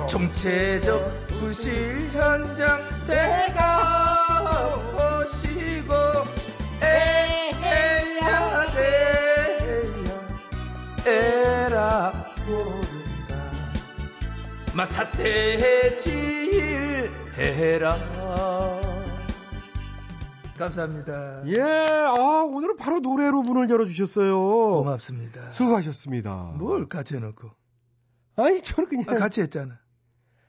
[0.05, 5.93] 정체적 부실 현장 대가 보시고
[6.81, 9.17] 에야 대야
[11.05, 13.51] 에라 모른다
[14.75, 17.97] 마사태 질 해라
[20.59, 24.35] 감사합니다 예, 아, 오늘은 바로 노래로 문을 열어주셨어요.
[24.37, 26.53] 고맙습니다 수고하셨습니다.
[26.57, 27.51] 뭘 같이 해놓고
[28.37, 29.05] 아니, 저는 그냥.
[29.09, 29.79] 아, 같이 했잖아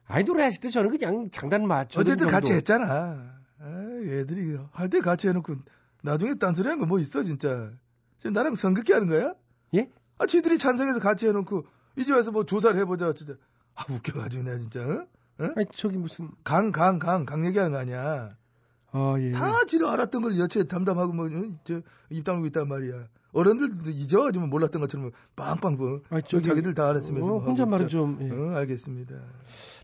[0.09, 2.01] 아니, 노래하실 때 저는 그냥 장단 맞춰.
[2.01, 3.37] 어쨌든 같이 했잖아.
[3.61, 5.57] 아, 얘들이 할 때 같이 해놓고
[6.03, 7.71] 나중에 딴소리 하는 거 뭐 있어 진짜.
[8.19, 9.35] 지금 나랑 선긋기 하는 거야?
[9.75, 9.91] 예?
[10.19, 11.67] 아, 쥐들이 찬성해서 같이 해놓고
[11.97, 13.35] 이제 와서 뭐 조사를 해보자 진짜.
[13.75, 14.81] 아 웃겨가지고 내가 진짜.
[14.81, 15.07] 어?
[15.41, 15.53] 어?
[15.57, 16.31] 아니, 저기 무슨.
[16.43, 18.37] 강, 강, 강, 강 얘기하는 거 아니야.
[18.91, 19.33] 아, 예.
[19.33, 21.31] 다 지도 알았던 걸 여체 담담하고 뭐, 어,
[21.65, 23.07] 저, 입 다물고 있단 말이야.
[23.33, 26.01] 어른들도 잊어가지고 몰랐던 것처럼 빵빵 뭐.
[26.11, 27.27] 아니, 저기, 자기들 다 알았으면서.
[27.27, 27.89] 어, 뭐 혼잣말은.
[27.89, 28.31] 좀, 예.
[28.31, 29.17] 어, 알겠습니다.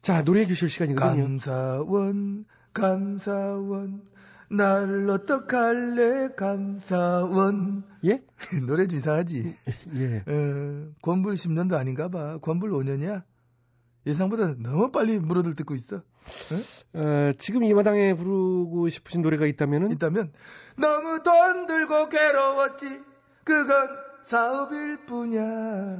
[0.03, 1.23] 자, 노래 교실 시간이거든요.
[1.23, 4.03] 감사원 감사원
[4.51, 8.23] 나를 어떡할래 감사원 예?
[8.67, 9.55] 노래 좀 이상하지
[9.97, 10.17] 예.
[10.27, 13.23] 어, 권불 10년도 아닌가 봐 권불 5년이야
[14.07, 16.03] 예상보다 너무 빨리 물어들 듣고 있어
[16.95, 19.91] 어, 지금 이 마당에 부르고 싶으신 노래가 있다면은?
[19.93, 20.33] 있다면
[20.77, 22.87] 너무 돈 들고 괴로웠지
[23.45, 23.89] 그건
[24.23, 25.99] 사업일 뿐이야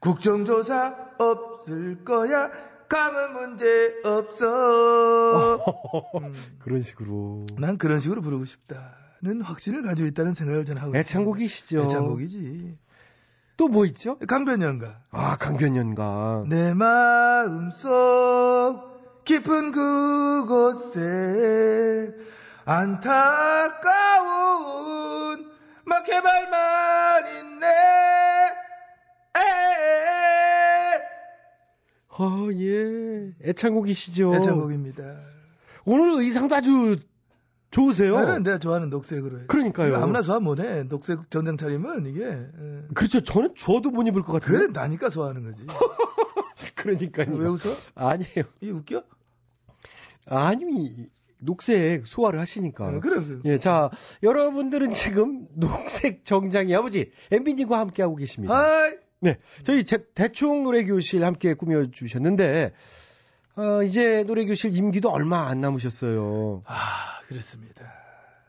[0.00, 2.50] 국정조사 없을 거야
[2.88, 5.54] 가면 문제 없어
[6.20, 6.32] 음.
[6.58, 7.46] 그런 식으로.
[7.58, 11.82] 난 그런 식으로 부르고 싶다는 확신을 가지고 있다는 생각을 저는 하고 애창곡이시죠.
[11.82, 12.78] 애창곡이지.
[13.56, 14.18] 또 뭐 있죠?
[14.18, 15.02] 강변연가.
[15.12, 16.44] 아, 강변연가.
[16.48, 17.90] 내 마음속
[19.24, 21.00] 깊은 그곳에
[22.64, 24.39] 안타까운
[25.90, 27.66] 막해발만 있네.
[29.36, 31.00] 에에에.
[32.08, 33.34] 아, 예.
[33.48, 34.34] 애창곡이시죠.
[34.36, 35.02] 애창곡입니다.
[35.84, 36.96] 오늘 의상도 아주
[37.70, 38.16] 좋으세요.
[38.18, 39.44] 나는 내가 좋아하는 녹색으로 해.
[39.46, 39.96] 그러니까요.
[39.96, 40.84] 아무나 소화 못해.
[40.84, 42.24] 녹색 전장 차림은 이게.
[42.24, 42.82] 예.
[42.94, 43.20] 그렇죠.
[43.20, 44.58] 저는 줘도 못 입을 것 같아요.
[44.58, 45.64] 그래 나니까 소화하는 거지.
[46.76, 47.34] 그러니까요.
[47.34, 47.74] 왜 웃어?
[47.94, 48.44] 아니에요.
[48.60, 49.02] 이 웃겨?
[50.26, 51.08] 아니,
[51.40, 52.86] 녹색 소화를 하시니까.
[52.86, 53.40] 어, 그래, 그래.
[53.46, 53.90] 예, 자,
[54.22, 58.54] 여러분들은 지금 녹색 정장의 아버지, 엠비님과 함께하고 계십니다.
[58.54, 58.94] 하이!
[59.22, 62.72] 네, 저희 제- 대충 노래교실 함께 꾸며주셨는데,
[63.56, 66.62] 어, 이제 노래교실 임기도 얼마 안 남으셨어요.
[66.66, 67.92] 아, 그렇습니다.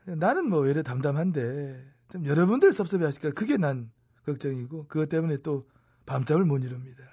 [0.05, 3.91] 나는 뭐 외래 담담한데, 좀 여러분들 섭섭해 하실까, 그게 난
[4.25, 5.65] 걱정이고, 그것 때문에 또
[6.05, 7.03] 밤잠을 못 이룹니다.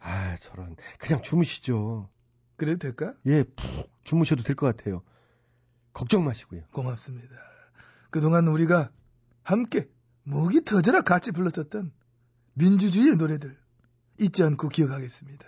[0.00, 0.76] 아, 저런.
[0.98, 2.08] 그냥 주무시죠.
[2.58, 3.14] 그래도 될까?
[3.26, 5.02] 예, 푹 주무셔도 될 것 같아요.
[5.94, 6.62] 걱정 마시고요.
[6.72, 7.28] 고맙습니다.
[8.10, 8.90] 그동안 우리가
[9.42, 9.88] 함께
[10.24, 11.92] 목이 터져라 같이 불렀었던
[12.54, 13.56] 민주주의의 노래들
[14.20, 15.46] 잊지 않고 기억하겠습니다.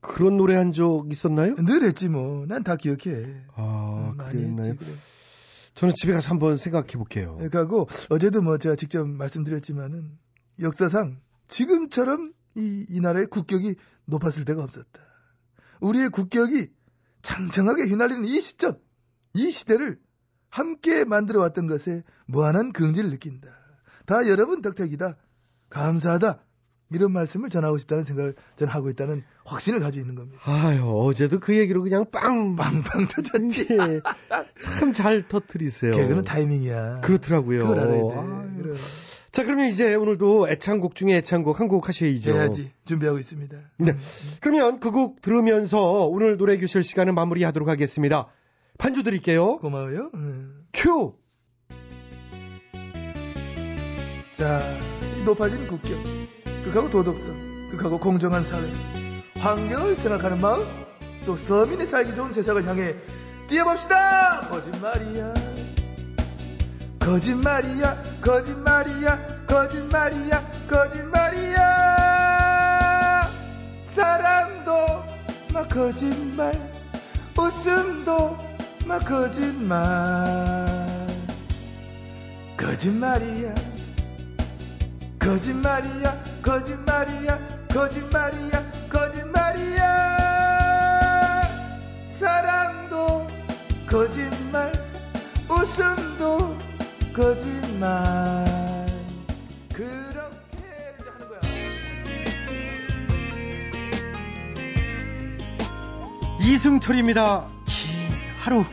[0.00, 1.54] 그런 노래 한 적 있었나요?
[1.56, 2.44] 늘 했지 뭐.
[2.46, 3.44] 난 다 기억해.
[3.54, 4.66] 아, 음, 많이 그랬나요?
[4.72, 4.78] 했지.
[4.78, 4.92] 그래.
[5.74, 7.36] 저는 집에 가서 한번 생각해 볼게요.
[7.50, 10.18] 그러고 어제도 뭐 제가 직접 말씀드렸지만은
[10.60, 13.74] 역사상 지금처럼 이, 이 나라의 국격이
[14.06, 15.00] 높았을 때가 없었다.
[15.80, 16.68] 우리의 국격이
[17.22, 18.76] 창창하게 휘날리는 이 시점,
[19.34, 19.98] 이 시대를
[20.50, 23.48] 함께 만들어 왔던 것에 무한한 긍지를 느낀다.
[24.06, 25.16] 다 여러분 덕택이다.
[25.70, 26.40] 감사하다.
[26.90, 30.40] 이런 말씀을 전하고 싶다는 생각을 전 하고 있다는 확신을 가지고 있는 겁니다.
[30.44, 32.54] 아유, 어제도 그 얘기로 그냥 빵!
[32.54, 33.66] 빵빵 터졌지.
[34.60, 35.92] 참 잘 터트리세요.
[35.96, 37.00] 개그는 타이밍이야.
[37.00, 37.62] 그렇더라고요.
[37.66, 38.14] 그걸 알아야 돼.
[38.16, 38.62] 아유.
[38.62, 38.74] 그래.
[39.34, 42.30] 자, 그러면 이제 오늘도 애창곡 중에 애창곡 한 곡 하셔야죠.
[42.30, 42.70] 해야지.
[42.84, 43.56] 준비하고 있습니다.
[43.78, 43.96] 네.
[44.40, 48.28] 그러면 그 곡 들으면서 오늘 노래 교실 시간은 마무리하도록 하겠습니다.
[48.78, 49.56] 반주 드릴게요.
[49.58, 50.10] 고마워요.
[50.14, 50.66] 음.
[50.72, 51.14] 큐!
[54.34, 54.62] 자,
[55.18, 55.96] 이 높아진 국격,
[56.64, 58.72] 극하고 도덕성, 극하고 공정한 사회,
[59.36, 60.64] 환경을 생각하는 마음,
[61.26, 62.94] 또 서민이 살기 좋은 세상을 향해
[63.48, 64.42] 뛰어봅시다.
[64.48, 65.34] 거짓말이야.
[67.04, 67.96] 거짓말이야.
[68.22, 69.44] 거짓말이야.
[69.46, 70.42] 거짓말이야.
[70.66, 71.60] 거짓말이야.
[73.84, 75.04] 사랑도
[75.52, 76.54] 막 거짓말.
[77.36, 78.38] 웃음도
[78.86, 79.84] 막 거짓말.
[82.56, 83.54] 거짓말이야.
[85.18, 86.24] 거짓말이야.
[86.40, 87.38] 거짓말이야.
[87.68, 88.64] 거짓말이야.
[88.88, 89.82] 거짓말이야.
[92.18, 93.26] 사랑도
[93.86, 94.73] 거짓말.
[97.14, 98.44] 거짓말.
[99.72, 100.34] 그렇게
[100.98, 101.40] 이제 하는 거야.
[106.40, 107.46] 이승철입니다.
[107.66, 108.64] 긴 하루.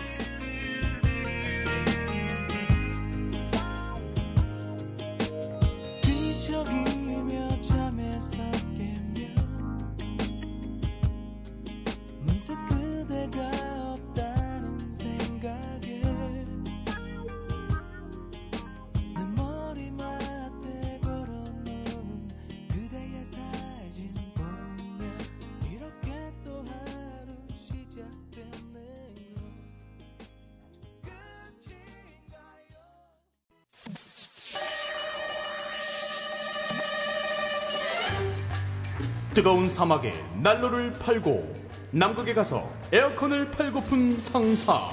[39.41, 41.55] 뜨거운 사막에 난로를 팔고
[41.89, 44.91] 남극에 가서 에어컨을 팔고픈 상사.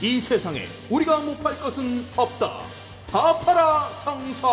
[0.00, 2.62] 이 세상에 우리가 못 팔 것은 없다.
[3.08, 4.48] 다 팔아 상사.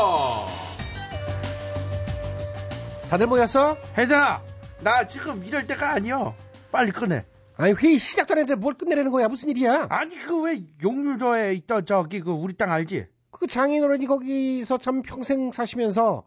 [3.09, 3.77] 다들 모였어?
[3.97, 4.43] 혜자,
[4.81, 6.35] 나 지금 이럴 때가 아니여.
[6.73, 7.25] 빨리 꺼내.
[7.55, 9.29] 아니 회의 시작도 안 했는데 뭘 끝내려는 거야?
[9.29, 9.87] 무슨 일이야?
[9.89, 13.07] 아니 그 왜 용유도에 있던 저기 그 우리 땅 알지?
[13.31, 16.25] 그 장인어른이 거기서 참 평생 사시면서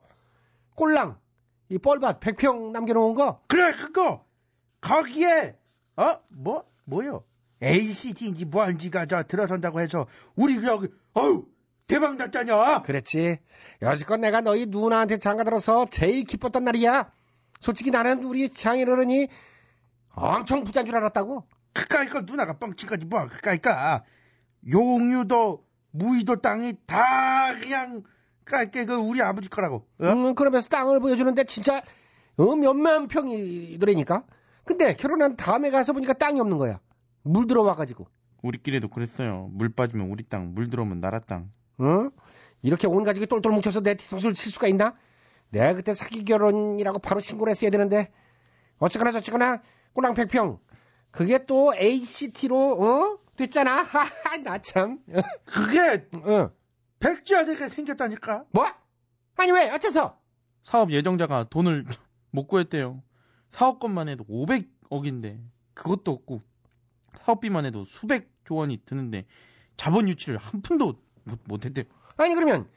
[0.76, 1.18] 꼴랑
[1.72, 4.24] 이 뻘밭 100평 남겨놓은 거 그래 그거
[4.80, 5.56] 거기에
[5.96, 7.24] 어 뭐 뭐요?
[7.62, 11.46] ACT인지 뭐인지가 저 들어선다고 해서 우리 저기 어우
[11.86, 12.82] 대박 났잖여.
[12.84, 13.38] 그랬지.
[13.82, 17.12] 여지껏 내가 너희 누나한테 장가 들어서 제일 기뻤던 날이야.
[17.60, 19.28] 솔직히 나는 우리 장인 어른이
[20.14, 21.46] 엄청 부자인 줄 알았다고.
[21.72, 24.04] 그까이까 누나가 뻥친 거지 뭐 그까이까
[24.70, 28.02] 용유도 무의도 땅이 다 그냥
[28.44, 29.86] 깔게 그 우리 아버지 거라고.
[30.00, 30.06] 어?
[30.06, 31.82] 음, 그러면서 땅을 보여주는데 진짜
[32.36, 34.24] 어, 몇만 평이더라니까.
[34.64, 36.80] 근데 결혼한 다음에 가서 보니까 땅이 없는 거야.
[37.22, 38.06] 물 들어와가지고.
[38.42, 39.48] 우리끼리도 그랬어요.
[39.52, 41.50] 물 빠지면 우리 땅, 물 들어오면 나라 땅.
[41.78, 42.10] 어?
[42.62, 44.94] 이렇게 온 가족이 똘똘 뭉쳐서 내 뒤통수를 칠 수가 있나?
[45.50, 48.10] 내가 그때 사기 결혼이라고 바로 신고를 했어야 되는데
[48.78, 49.60] 어쨌거나 저쨌거나
[49.92, 50.58] 꼬랑 100평
[51.10, 53.18] 그게 또 ACT로 어?
[53.36, 53.82] 됐잖아.
[53.82, 54.98] 하하 나 참.
[55.44, 56.50] 그게 어.
[57.02, 58.44] 백지화되게 생겼다니까.
[58.52, 58.66] 뭐?
[59.36, 59.68] 아니 왜?
[59.70, 60.18] 어째서?
[60.62, 61.84] 사업 예정자가 돈을
[62.30, 63.02] 못 구했대요.
[63.50, 65.40] 사업권만 해도 500억인데
[65.74, 66.40] 그것도 없고
[67.24, 69.26] 사업비만 해도 수백 조 원이 드는데
[69.76, 71.84] 자본 유치를 한 푼도 못, 못 했대요.
[72.16, 72.68] 아니 그러면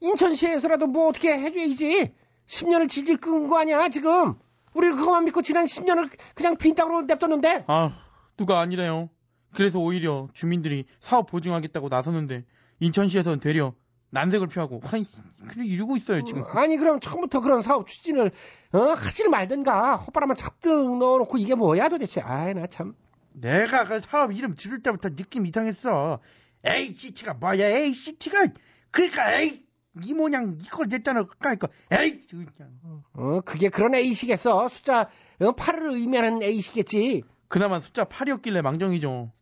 [0.00, 2.12] 인천시에서라도 뭐 어떻게 해줘야지.
[2.46, 4.34] 10년을 질질 끈거 아니야 지금.
[4.74, 7.64] 우리를 그것만 믿고 지난 10년을 그냥 빈 땅으로 냅뒀는데.
[7.68, 7.92] 아
[8.36, 9.08] 누가 아니래요.
[9.54, 12.44] 그래서 오히려 주민들이 사업 보증하겠다고 나섰는데
[12.84, 13.74] 인천시에서는 되려
[14.10, 15.06] 난색을 표하고 아니
[15.48, 16.44] 그냥 이러고 있어요 지금.
[16.48, 18.30] 아니 그럼 처음부터 그런 사업 추진을
[18.72, 18.78] 어?
[18.78, 22.94] 하지를 말든가 헛바람만 잔뜩 넣어놓고 이게 뭐야 도대체 아이 나 참
[23.34, 26.20] 내가 그 사업 이름 들을 때부터 느낌 이상했어.
[26.66, 27.66] ACT가 뭐야?
[27.68, 28.46] ACT가
[28.90, 29.64] 그러니까 A
[30.02, 31.24] 이 모양 이걸 냈잖아.
[31.38, 33.02] 그러니까 에이 그냥.
[33.12, 35.08] 어, 그게 그런 A시겠어 숫자
[35.40, 39.32] 어, 8을 의미하는 A시겠지 그나마 숫자 8이었길래 망정이죠.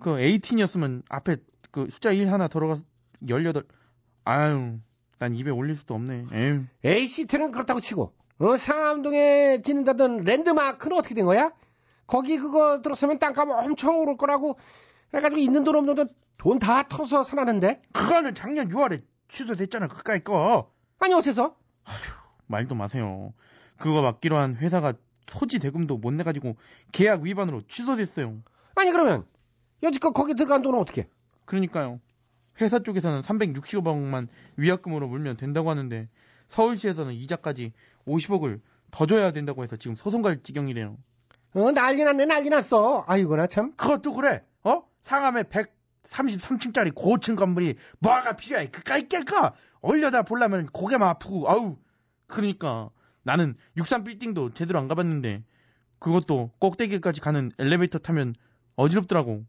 [0.00, 1.36] 그 18이었으면 앞에
[1.74, 2.82] 그 숫자 1 하나 들어가서
[3.28, 3.64] 18.
[4.22, 4.78] 아유,
[5.18, 6.26] 난 입에 올릴 수도 없네.
[6.32, 6.66] 에휴.
[6.84, 11.50] ACT는 그렇다고 치고 어, 상암동에 짓는다던 랜드마크는 어떻게 된 거야?
[12.06, 14.56] 거기 그거 들었으면 땅값 엄청 오를 거라고
[15.12, 19.88] 해가지고 있는 돈 없는 돈 돈다 털어서 사놨는데 그거는 작년 6월에 취소됐잖아.
[19.88, 20.70] 그까이 거.
[21.00, 21.56] 아니 어째서?
[22.46, 23.34] 말도 마세요.
[23.78, 24.92] 그거 맡기로 한 회사가
[25.26, 26.54] 토지 대금도 못 내가지고
[26.92, 28.36] 계약 위반으로 취소됐어요.
[28.76, 29.26] 아니 그러면
[29.82, 31.08] 여지껏 거기 들어간 돈은 어떻게?
[31.44, 32.00] 그러니까요.
[32.60, 36.08] 회사 쪽에서는 360억만 위약금으로 물면 된다고 하는데
[36.48, 37.72] 서울시에서는 이자까지
[38.06, 40.96] 50억을 더 줘야 된다고 해서 지금 소송 갈 지경이래요.
[41.54, 44.42] 어 난리 났네 난리 났어 아이고나 참 그것도 그래.
[44.62, 44.82] 어?
[45.02, 48.70] 상암에 133층짜리 고층 건물이 뭐가 필요해?
[48.70, 49.52] 그까이 깰까?
[49.80, 51.76] 올려다 보려면 고개만 아프고 아우.
[52.26, 52.90] 그러니까
[53.22, 55.42] 나는 63 빌딩도 제대로 안 가봤는데
[55.98, 58.34] 그것도 꼭대기까지 가는 엘리베이터 타면
[58.76, 59.44] 어지럽더라고.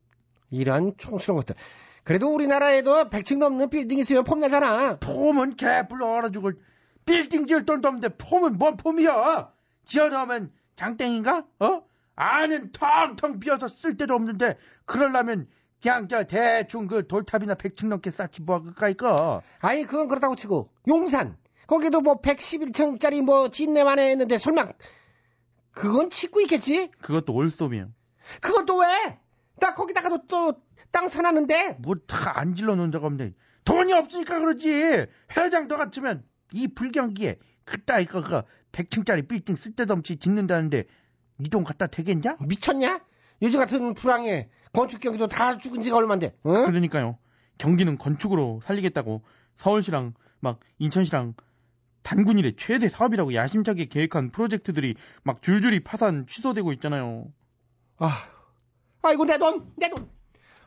[0.56, 1.56] 이런 총스러운 것들
[2.04, 6.58] 그래도 우리나라에도 100층 넘는 빌딩 있으면 폼나잖아 폼은 개불러 얼어 죽을
[7.06, 9.52] 빌딩 지을 돈도 없는데 폼은 뭔 폼이야?
[9.86, 11.46] 지어놓으면 장땡인가?
[11.60, 11.84] 어?
[12.16, 15.48] 안은 텅텅 비어서 쓸데도 없는데 그럴라면
[15.82, 21.38] 그냥 저 대충 그 돌탑이나 100층 넘게 쌓지 뭐 그까이까 아이 그건 그렇다고 치고 용산
[21.68, 24.68] 거기도 뭐 111층짜리 뭐 진내만에 했는데 설마
[25.72, 26.90] 그건 짓고 있겠지?
[27.02, 27.34] 그것도.
[28.42, 29.20] 그건 또 왜?
[29.60, 30.54] 나 거기다가도 또
[30.92, 33.34] 땅 사놨는데 뭐 다 안 질러 놓은 적 없네
[33.66, 40.86] 돈이 없으니까 그러지 회장 너 같으면 이 불경기에 그따위 거그 100층짜리 빌딩 쓸데도 없이 짓는다는데
[41.42, 42.38] 니돈 갖다 대겠냐?
[42.40, 43.02] 미쳤냐?
[43.42, 46.52] 요즘 같은 불황에 건축 경기도 다 죽은 지가 얼만데 어?
[46.66, 47.18] 그러니까요.
[47.58, 49.22] 경기는 건축으로 살리겠다고
[49.56, 51.34] 서울시랑 막 인천시랑
[52.04, 57.26] 단군 일의 최대 사업이라고 야심차게 계획한 프로젝트들이 막 줄줄이 파산 취소되고 있잖아요.
[57.98, 58.30] 아,
[59.08, 60.10] 아이고 내 돈, 내 돈.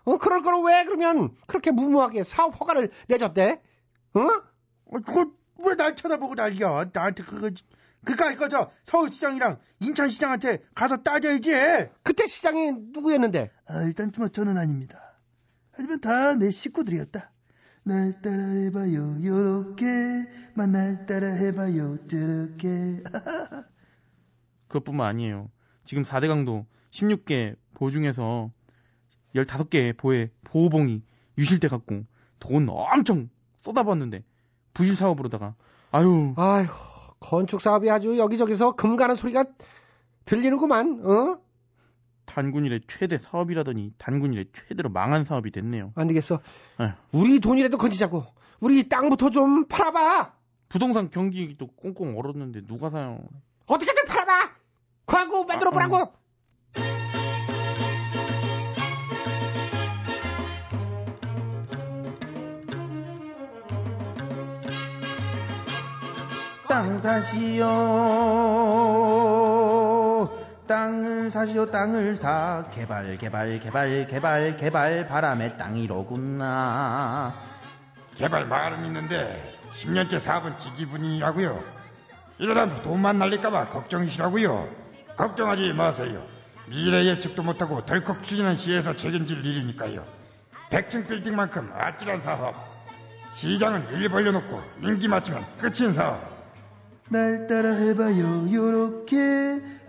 [0.05, 3.61] 어, 그럴 거를 왜 그러면 그렇게 무모하게 사업 허가를 내줬대?
[4.15, 4.21] 어?
[5.07, 6.91] 그거 왜날 쳐다보고 난리야?
[6.93, 7.51] 나한테 그거
[8.05, 11.51] 그니까 이거 저 서울시장이랑 인천시장한테 가서 따져야지.
[12.03, 13.51] 그때 시장이 누구였는데?
[13.67, 15.01] 아, 일단 뭐 저는 아닙니다.
[15.73, 17.31] 하지만 다 내 식구들이었다.
[17.85, 19.85] 날 따라 해봐요, 요렇게.
[20.55, 23.03] 만날 따라 해봐요, 저렇게.
[24.69, 25.51] 그것뿐만 아니에요.
[25.85, 28.51] 지금 4대 강도 16개 보 중에서
[29.35, 31.03] 15개의 보에 보호봉이
[31.37, 32.05] 유실돼 갖고
[32.39, 34.25] 돈 엄청 쏟아붓는데
[34.75, 35.55] 부실 사업으로다가
[35.91, 36.69] 아유 아휴
[37.21, 39.45] 건축 사업이 아주 여기저기서 금 가는 소리가
[40.25, 41.01] 들리는구만.
[41.05, 41.39] 어?
[42.27, 45.93] 단군일의 최대 사업이라더니 단군일의 최대로 망한 사업이 됐네요.
[45.95, 46.41] 안 되겠어.
[46.77, 46.93] 아휴.
[47.13, 48.25] 우리 돈이라도 건지자고.
[48.61, 50.35] 우리 땅부터 좀 팔아봐.
[50.69, 53.21] 부동산 경기도 꽁꽁 얼었는데 누가 사요?
[53.67, 54.51] 어떻게든 팔아봐.
[55.07, 56.13] 광고 만들어 보라고.
[66.79, 67.67] 땅 사시오
[70.69, 77.35] 땅을 사시오 땅을 사 개발 개발 개발 개발 개발 바람의 땅이로구나
[78.15, 81.65] 개발 마을은 있는데 10년째 사업은 지지분이라고요.
[82.39, 84.69] 이러다 돈만 날릴까봐 걱정이시라고요.
[85.17, 86.25] 걱정하지 마세요.
[86.69, 90.07] 미래 예측도 못하고 덜컥 추진한 시에서 책임질 일이니까요.
[90.71, 92.55] 100층 빌딩만큼 아찔한 사업.
[93.33, 96.38] 시장은 일 벌려놓고 임기 맞추면 끝인 사업.
[97.11, 99.17] 날 따라 해봐요, 요렇게.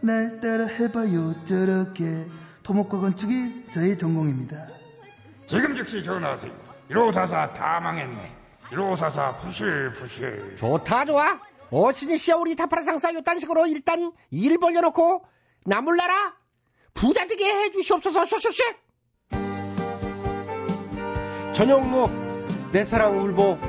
[0.02, 2.06] 날 따라 해봐요, 저렇게.
[2.64, 4.68] 토목과 건축이 저의 전공입니다.
[5.46, 6.52] 지금 즉시 전화하세요.
[6.90, 8.32] 1544 다 망했네.
[8.70, 10.56] 1544 부실부실.
[10.58, 11.40] 좋다 좋아.
[11.72, 15.24] 어신이 씨야 우리 타파라 상사 요딴 식으로 일단 일 벌려놓고
[15.66, 16.34] 나몰라라
[16.94, 18.76] 부자 되게 해주시옵소서 슉슉슉.
[21.54, 22.12] 전영록
[22.72, 23.60] 내 사랑 울보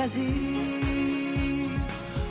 [0.00, 0.20] 지날 때까지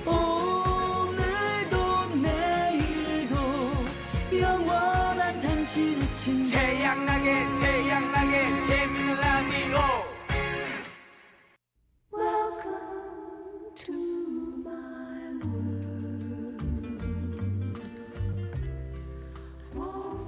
[0.06, 1.76] 오늘도
[2.16, 3.36] 내일도
[4.42, 9.78] 영원한 당신의 친구 태양나게 태양나게 재미있는 라디오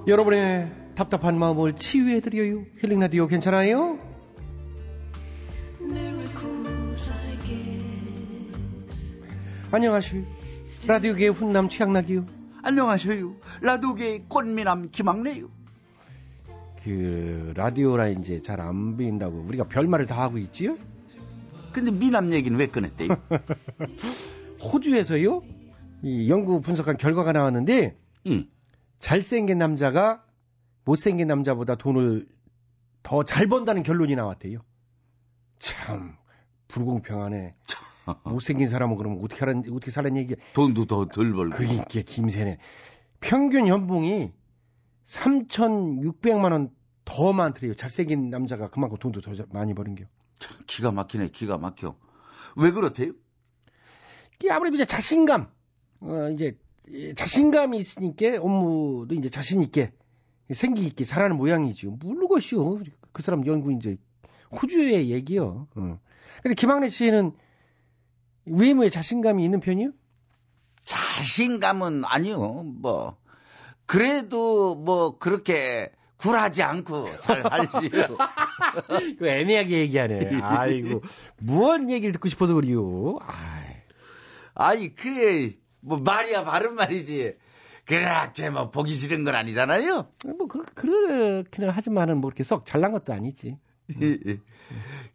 [0.06, 2.64] 여러분의 답답한 마음을 치유해드려요.
[2.80, 4.11] 힐링 라디오 괜찮아요?
[9.72, 10.22] 안녕하세요.
[10.86, 12.26] 라디오계의 훈남 최양락이요.
[12.62, 13.34] 안녕하세요.
[13.62, 15.48] 라디오계의 꽃미남 김학래요.
[16.84, 20.76] 그 라디오라 이제 잘 안 보인다고 우리가 별말을 다 하고 있지요?
[21.72, 23.08] 근데 미남 얘기는 왜 꺼냈대요?
[24.62, 25.42] 호주에서요?
[26.02, 27.96] 이 연구 분석한 결과가 나왔는데
[28.98, 30.22] 잘생긴 남자가
[30.84, 32.26] 못생긴 남자보다 돈을
[33.02, 34.58] 더 잘 번다는 결론이 나왔대요.
[35.58, 36.16] 참
[36.68, 37.54] 불공평하네.
[38.24, 40.36] 못생긴 사람은 그러면 어떻게 하란 어떻게 살란 얘기야?
[40.54, 41.56] 돈도 더 덜 벌고.
[41.56, 42.58] 그러니까 김새네.
[43.20, 44.32] 평균 연봉이
[45.04, 47.74] 3,600만 원 더 많더래요.
[47.74, 50.04] 잘생긴 남자가 그만큼 돈도 더 많이 버는 겨.
[50.66, 51.96] 기가 막히네, 기가 막혀.
[52.56, 53.12] 왜 그렇대요?
[54.50, 55.48] 아무래도 이제 자신감,
[56.00, 59.92] 어, 이제 이 자신감이 있으니까 업무도 이제 자신 있게
[60.52, 61.92] 생기 있게 잘하는 모양이죠.
[61.92, 62.80] 모르겠시오.
[63.12, 63.96] 그 사람 연구 이제
[64.50, 65.68] 호주의 얘기요.
[65.76, 66.00] 어.
[66.42, 67.32] 근데 김학래 씨는
[68.44, 69.90] 외모에 자신감이 있는 편이요?
[70.84, 72.64] 자신감은 아니요.
[72.64, 73.16] 뭐
[73.86, 77.90] 그래도 뭐 그렇게 굴하지 않고 잘 살지요.
[79.18, 80.40] 그 애매하게 얘기하네.
[80.40, 81.02] 아이고
[81.38, 83.18] 무언 얘기를 듣고 싶어서 그래요.
[84.54, 87.36] 아이 그게 뭐 말이야 바른 말이지.
[87.84, 90.08] 그렇게 뭐 보기 싫은 건 아니잖아요.
[90.38, 93.58] 뭐 그, 그렇기는 하지만은 뭐 이렇게 썩 잘난 것도 아니지.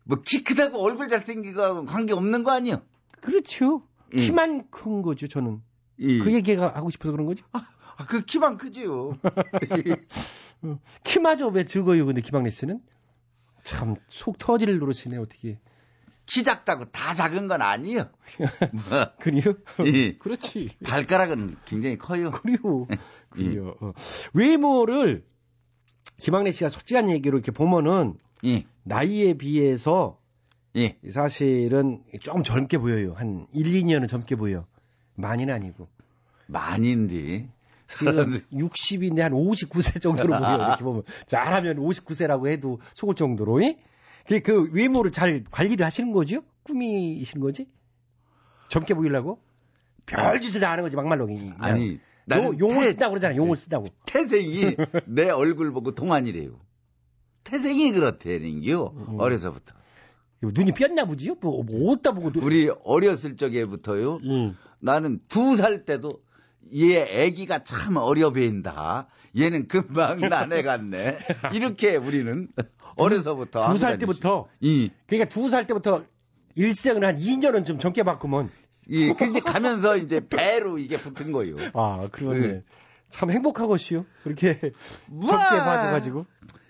[0.04, 2.82] 뭐 키 크다고 얼굴 잘생기고 관계 없는 거 아니요?
[3.22, 3.84] 그렇죠.
[4.14, 4.22] 예.
[4.22, 5.62] 키만 큰 거죠, 저는.
[6.00, 6.20] 예.
[6.20, 7.46] 그 얘기가 하고 싶어서 그런 거죠?
[7.52, 7.66] 아,
[8.08, 9.18] 그 키만 크지요.
[11.04, 12.80] 키마저 왜 적어요, 근데 김학래 씨는?
[13.64, 15.60] 참, 속 터질 노릇이네, 어떻게.
[16.26, 18.10] 키 작다고 다 작은 건 아니요.
[18.38, 18.84] 뭐,
[19.20, 19.56] 그래요?
[19.86, 20.18] 예.
[20.18, 20.70] 그렇지.
[20.84, 22.32] 발가락은 굉장히 커요.
[22.32, 22.88] 그래요.
[23.30, 23.76] 그래요.
[23.80, 23.94] 어.
[24.34, 25.26] 외모를
[26.18, 28.16] 김학래 씨가 솔직한 얘기로 이렇게 보면은
[28.46, 28.66] 예.
[28.84, 30.20] 나이에 비해서
[30.78, 30.98] 예.
[31.10, 33.14] 사실은 좀 젊게 보여요.
[33.16, 34.66] 한 1, 2년은 젊게 보여.
[35.16, 35.88] 많이는 아니고.
[36.48, 37.50] 많이인데.
[37.88, 40.56] 지금 60인데 한 59세 정도로 보여.
[40.56, 41.04] 이렇게 보면.
[41.26, 43.64] 잘하면 59세라고 해도 속을 정도로.
[43.64, 43.78] 예?
[44.28, 46.44] 그, 그 외모를 잘 관리를 하시는 거죠?
[46.64, 47.68] 꾸미시는 거지?
[48.68, 49.40] 젊게 보이려고?
[50.06, 51.26] 별짓을 다 하는 거지, 막말로.
[51.28, 51.56] 그냥.
[51.60, 53.88] 아니, 요, 나는 용을 태- 쓴다고 그러잖아, 용을 쓴다고.
[54.06, 54.76] 태생이
[55.08, 56.60] 내 얼굴 보고 동안이래요.
[57.46, 58.94] 태생이 그렇대는겨.
[58.96, 59.16] 음.
[59.20, 59.74] 어려서부터.
[60.42, 61.36] 눈이 삐었나 보지요?
[61.42, 62.32] 뭐, 뭐 어디다 보고.
[62.32, 64.20] 눈- 우리 어렸을 적에부터요.
[64.24, 64.58] 음.
[64.80, 66.20] 나는 두 살 때도
[66.76, 69.08] 얘 애기가 참 어려 보인다.
[69.38, 71.18] 얘는 금방 나네 같네.
[71.54, 72.48] 이렇게 우리는
[72.98, 74.48] 어려서부터 두 살 때부터.
[74.62, 76.04] 이, 그러니까 두 살 때부터
[76.56, 78.04] 일생을 한 2년은 좀 젊게.
[78.90, 81.56] 이, 그 이제 가면서 이제 배로 이게 붙은 거요.
[81.74, 82.40] 아, 그러네.
[82.48, 82.64] 네.
[83.10, 84.06] 참 행복하고시요.
[84.24, 84.72] 그렇게
[85.08, 86.26] 뭐, 젊게 봐줘가지고.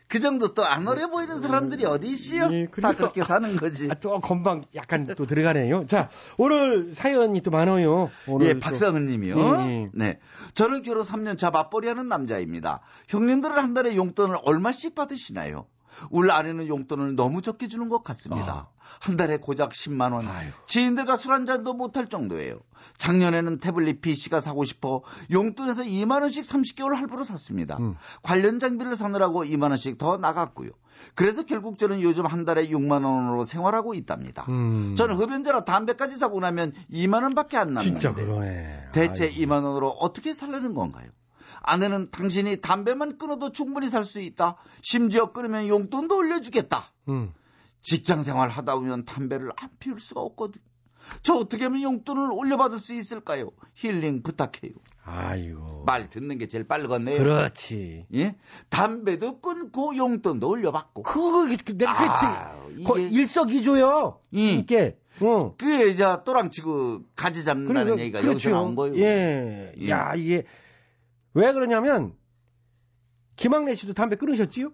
[0.07, 2.49] 그 정도 또 안 어려 보이는 사람들이 어디 있어요?
[2.51, 2.93] 예, 다 그래요.
[2.95, 3.89] 그렇게 사는 거지.
[3.91, 5.85] 아, 또 건방 약간 또 들어가네요.
[5.87, 8.09] 자, 오늘 사연이 또 많아요.
[8.27, 8.59] 오늘 예, 또.
[8.59, 9.37] 박상은 님이요.
[9.37, 9.89] 예, 예.
[9.93, 10.19] 네.
[10.53, 12.81] 저는 결혼 3년 차 맞벌이 하는 남자입니다.
[13.07, 15.67] 형님들은 한 달에 용돈을 얼마씩 받으시나요?
[16.11, 18.69] 우리 아내는 용돈을 너무 적게 주는 것 같습니다.
[18.99, 20.25] 한 달에 고작 10만 원.
[20.65, 22.59] 지인들과 술 한 잔도 못할 정도예요.
[22.97, 27.77] 작년에는 태블릿 PC가 사고 싶어 용돈에서 2만 원씩 30개월 할부로 샀습니다.
[27.79, 27.95] 음.
[28.23, 30.69] 관련 장비를 사느라고 2만 원씩 더 나갔고요.
[31.15, 34.45] 그래서 결국 저는 요즘 한 달에 6만 원으로 생활하고 있답니다.
[34.49, 34.95] 음.
[34.95, 38.89] 저는 흡연자라 담배까지 사고 나면 2만 원밖에 안 남는데 진짜 그러네.
[38.93, 39.35] 대체 아이고.
[39.41, 41.09] 2만 원으로 어떻게 살려는 건가요?
[41.67, 44.55] 아내는 당신이 담배만 끊어도 충분히 살 수 있다.
[44.81, 46.93] 심지어 끊으면 용돈도 올려주겠다.
[47.09, 47.33] 음.
[47.81, 50.61] 직장 생활 하다 보면 담배를 안 피울 수가 없거든.
[51.21, 53.49] 저 어떻게 하면 용돈을 올려받을 수 있을까요?
[53.75, 54.73] 힐링 부탁해요.
[55.05, 55.83] 아이고.
[55.85, 57.17] 말 듣는 게 제일 빠르겠네요.
[57.19, 58.05] 그렇지.
[58.13, 58.35] 예?
[58.69, 61.03] 담배도 끊고 용돈도 올려받고.
[61.03, 64.19] 그거, 그, 내가 아, 그, 이게- 거, 일석이조요.
[64.31, 64.53] 이.
[64.59, 64.97] 이게.
[65.21, 65.55] 어.
[65.57, 68.33] 그게 이제 또랑치고 가지 잡는다는 그리고- 얘기가 그렇죠.
[68.33, 68.95] 여기서 나온 거예요.
[68.97, 69.73] 예.
[69.79, 69.89] 예.
[69.89, 70.43] 야, 이게
[71.37, 72.15] 왜 그러냐면
[73.35, 74.71] 김학래 씨도 담배 끊으셨지요?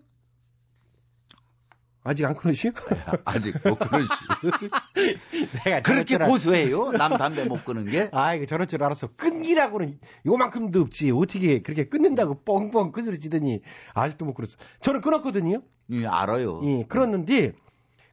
[2.06, 2.72] 아직 안 끊으시요?
[3.26, 4.08] 아직 못 끊으시.
[5.66, 6.92] 내가 그렇게 고소해요?
[6.94, 8.10] 남 담배 못 끊은 게?
[8.14, 9.08] 아이고 저럴 줄 알았어.
[9.18, 11.12] 끊기라고는 요만큼도 없지.
[11.12, 13.62] 어떻게 그렇게 끊는다고 뻥뻥 그 소리 지더니
[13.94, 14.56] 아직도 못 끊었어.
[14.80, 15.64] 저는 끊었거든요.
[15.92, 16.62] 예, 알아요.
[16.64, 17.54] 예, 끊었는데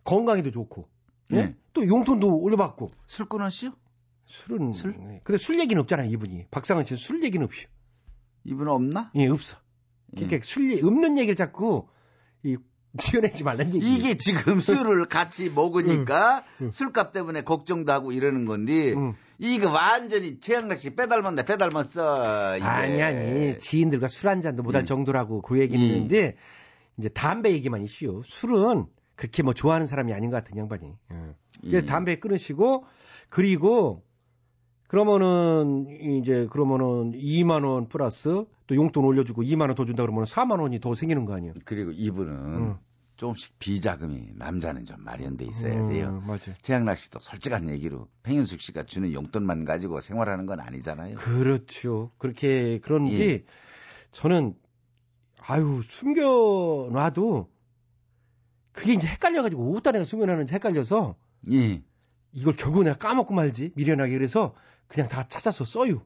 [0.03, 0.89] 건강에도 좋고.
[1.35, 1.37] 예?
[1.37, 1.57] 예.
[1.73, 2.91] 또 용돈도 올려받고.
[3.07, 3.71] 술 끊었시요?
[4.27, 4.95] 술은 술?
[5.23, 6.47] 근데 술 얘기는 없잖아, 이분이.
[6.51, 7.67] 박상은 씨는 술 얘기는 없이.
[8.45, 9.11] 이분 없나?
[9.16, 9.57] 예, 없어.
[10.14, 11.86] 그러니까 술 얘기, 없는 얘기를 자꾸
[12.43, 12.57] 이
[12.99, 13.95] 지어내지 말란 얘기.
[13.95, 18.95] 이게 지금 술을 같이 먹으니까 술값 때문에 걱정도 하고 이러는 건데
[19.38, 22.64] 이거 완전히 최양락 씨 빼닮았네 빼닮았어 이게.
[22.66, 24.86] 아니 아니 지인들과 술 한 잔도 못할 음.
[24.86, 25.88] 정도라고 그 얘기는 음.
[25.88, 26.36] 있는데
[26.99, 28.22] 이제 담배 얘기만 이슈요.
[28.24, 30.86] 술은 그렇게 뭐 좋아하는 사람이 아닌 것 같은 양반이.
[31.12, 31.16] 예.
[31.61, 31.86] 그래서 음.
[31.86, 32.84] 담배 끊으시고
[33.28, 34.03] 그리고
[34.91, 35.86] 그러면은
[36.20, 40.80] 이제 그러면은 2만 원 플러스 또 용돈 올려주고 2만 원 더 준다 그러면 4만 원이
[40.80, 41.55] 더 생기는 거 아니에요?
[41.64, 42.76] 그리고 이분은 음.
[43.16, 46.20] 조금씩 비자금이 남자는 좀 마련돼 있어야 음, 돼요.
[46.26, 46.57] 맞아요.
[46.62, 51.16] 최양락 씨도 솔직한 얘기로 팽현숙 씨가 주는 용돈만 가지고 생활하는 건 아니잖아요.
[51.18, 52.11] 그렇죠.
[52.18, 53.45] 그렇게 그런데 예.
[54.11, 54.55] 저는
[55.38, 57.49] 아유 숨겨놔도
[58.72, 61.14] 그게 이제 헷갈려가지고 어디다 내가 숨겨놨는지 헷갈려서
[61.53, 61.80] 예.
[62.33, 64.55] 이걸 결국 내가 까먹고 말지 미련하게 그래서
[64.87, 66.05] 그냥 다 찾아서 써요.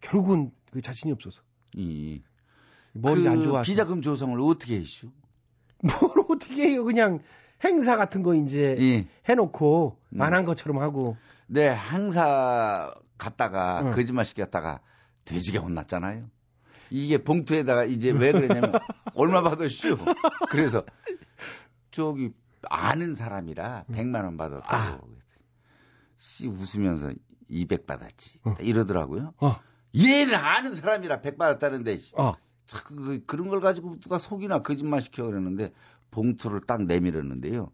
[0.00, 1.42] 결국은 그 자신이 없어서
[1.74, 2.22] 이
[2.92, 5.10] 머리가 그안 좋아서 비자금 조성을 어떻게 했슈?
[5.82, 6.84] 뭘 어떻게 해요?
[6.84, 7.20] 그냥
[7.64, 9.08] 행사 같은 거 이제 예.
[9.28, 10.20] 해놓고 음.
[10.20, 11.16] 안한 것처럼 하고.
[11.46, 13.90] 네, 행사 갔다가 응.
[13.92, 14.80] 거짓말 시켰다가
[15.24, 16.28] 돼지게 혼났잖아요.
[16.90, 18.72] 이게 봉투에다가 이제 왜 그러냐면
[19.14, 19.98] 얼마 받았슈.
[20.48, 20.84] 그래서
[21.90, 25.08] 저기 아는 사람이라 100만 원 받았다고.
[26.20, 27.12] 씨 웃으면서
[27.48, 28.38] 200 받았지.
[28.60, 29.32] 이러더라고요.
[29.38, 29.56] 어.
[29.96, 32.32] 얘는 아는 사람이라 100 받았다는데 씨, 어.
[32.66, 35.72] 자꾸 그, 그런 걸 가지고 누가 속이나 거짓말 시켜 그러는데
[36.10, 37.70] 봉투를 딱 내밀었는데요.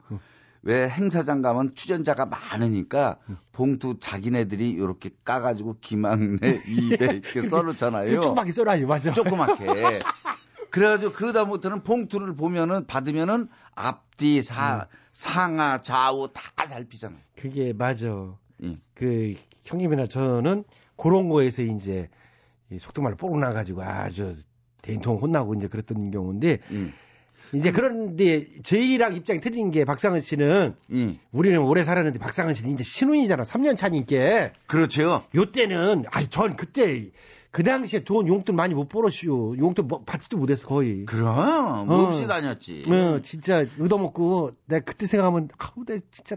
[0.62, 3.18] 왜 행사장 가면 출연자가 많으니까
[3.52, 8.20] 봉투 자기네들이 이렇게 까가지고 김학래 200 이렇게 써놓잖아요.
[8.20, 9.12] 조그맣게 써놔요, 맞아.
[9.12, 9.64] 조그맣게.
[10.70, 17.20] 그래가지고 그 다음부터는 봉투를 보면은 받으면은 앞뒤 사 상하 좌우 다 살피잖아요.
[17.36, 18.34] 그게 맞아.
[18.64, 18.76] 예.
[18.94, 20.64] 그 형님이나 저는
[20.96, 22.08] 그런 거에서 이제
[22.70, 24.34] 이 속도 말로 뽀록 나가지고 아주
[24.82, 26.92] 대인통 혼나고 이제 그랬던 경우인데 예.
[27.54, 31.18] 이제 그런데 저희랑 입장이 틀린 게 박상은 씨는 예.
[31.32, 33.44] 우리는 오래 살았는데 박상은 씨는 이제 신혼이잖아.
[33.44, 34.50] 3년 차니까.
[34.66, 35.24] 그렇죠.
[35.34, 37.10] 요 때는 아니 전 그때
[37.56, 39.56] 그 당시에 돈 용돈 많이 못 벌었슈.
[39.58, 41.06] 용돈 뭐 받지도 못했어 거의.
[41.06, 42.84] 그럼 뭐 없이 다녔지.
[42.92, 46.36] 어, 진짜 얻어먹고 내가 그때 생각하면 아우 내가 진짜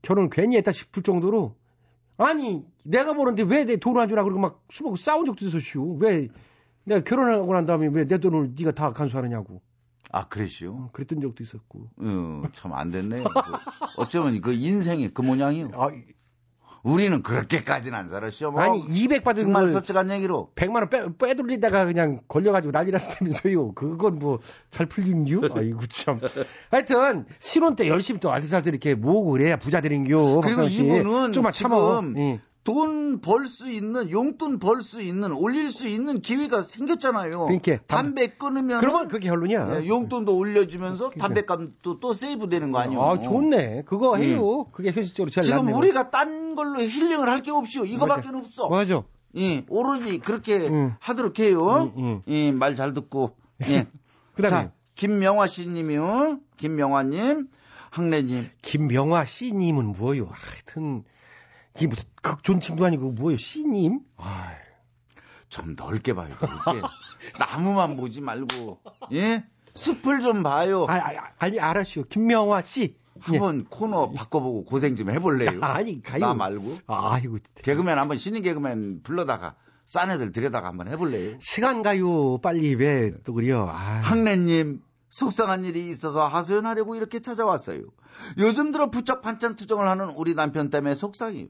[0.00, 1.54] 결혼을 괜히 했다 싶을 정도로
[2.16, 5.98] 아니 내가 버는데 왜 내 돈을 안 주라 그러고 막 수먹고 싸운 적도 있었슈.
[6.00, 6.28] 왜
[6.84, 9.60] 내가 결혼하고 난 다음에 왜 내 돈을 네가 다 간수하느냐고.
[10.12, 10.88] 아 그랬슈.
[10.94, 11.90] 그랬던 적도 있었고.
[11.98, 13.24] 어, 참안 됐네요.
[13.24, 13.30] 그,
[13.98, 15.72] 어쩌면 그 인생이 그 모양이요.
[15.74, 15.90] 아,
[16.86, 18.52] 우리는 그렇게까지는 안 살았죠.
[18.52, 18.60] 뭐.
[18.60, 23.72] 아니 200 받은 정말 걸 솔직한 얘기로 100만 원 빼, 빼돌리다가 그냥 걸려가지고 난리 났다면서요.
[23.72, 24.38] 그건 뭐
[24.70, 25.40] 잘 풀린겨?
[25.56, 26.20] 아이고 참.
[26.70, 30.18] 하여튼 신혼 때 열심히 또 알뜰살뜰 이렇게 모으고 그래야 부자 되는 겨.
[30.18, 30.84] 그리고 박상훈 씨.
[30.84, 32.00] 이분은 좀만 참아.
[32.00, 32.40] 지금 예.
[32.66, 37.46] 돈 벌 수 있는 용돈 벌 수 있는 올릴 수 있는 기회가 생겼잖아요.
[37.46, 39.86] 그러니까 담배 끊으면 그러면 그게 결론이야.
[39.86, 43.00] 용돈도 올려주면서 담배값도 또 세이브 되는 거 아니에요?
[43.02, 43.84] 아, 좋네.
[43.86, 44.64] 그거 해요.
[44.72, 45.72] 그게 현실적으로 제일 지금.
[45.72, 47.84] 우리가 딴 걸로 힐링을 할 게 없이요.
[47.84, 48.68] 이거밖에 는 없어.
[48.68, 49.02] 맞아.
[49.36, 50.94] 예, 오로지 그렇게 응.
[50.98, 51.92] 하도록 해요.
[51.96, 53.36] 응, 예, 말 잘 듣고.
[53.68, 53.84] 예.
[54.34, 56.40] 그다음에 자, 김명화 씨님이요.
[56.56, 57.48] 김명화님,
[57.90, 58.48] 학래님.
[58.62, 60.28] 김명화 씨님은 뭐요?
[60.30, 61.04] 하여튼
[61.76, 63.36] 이게 무슨 극존칭도 아니고 뭐요?
[63.36, 64.00] 씨님?
[64.16, 64.50] 아,
[65.48, 66.34] 좀 넓게 봐요.
[66.40, 66.82] 넓게.
[67.38, 68.80] 나무만 보지 말고,
[69.12, 69.44] 예?
[69.74, 70.86] 숲을 좀 봐요.
[70.88, 72.04] 아, 아, 아니 알았슈.
[72.08, 72.96] 김명화 씨.
[73.18, 75.60] 한번 코너 바꿔보고 고생 좀 해볼래요?
[75.64, 76.20] 아니 가요.
[76.20, 76.78] 나 말고.
[76.86, 79.54] 아 이고 개그맨 한번 신인 개그맨 불러다가
[79.86, 81.36] 싼 애들 들여다가 한번 해볼래요?
[81.40, 82.38] 시간 가요.
[82.38, 83.68] 빨리 왜 또 그래요?
[83.70, 83.74] 아,
[84.04, 87.80] 학래님 속상한 일이 있어서 하소연하려고 이렇게 찾아왔어요.
[88.38, 91.46] 요즘 들어 부쩍 반찬 투정을 하는 우리 남편 때문에 속상해요.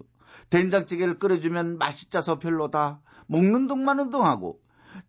[0.51, 3.01] 된장찌개를 끓여주면 맛있자서 별로다.
[3.27, 4.61] 먹는 둥 마는 둥 하고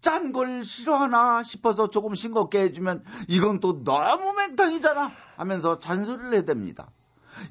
[0.02, 6.88] 짠 걸 싫어하나 싶어서 조금 싱겁게 해주면 이건 또 너무 맹탕이잖아 하면서 잔소리를 해댑니다.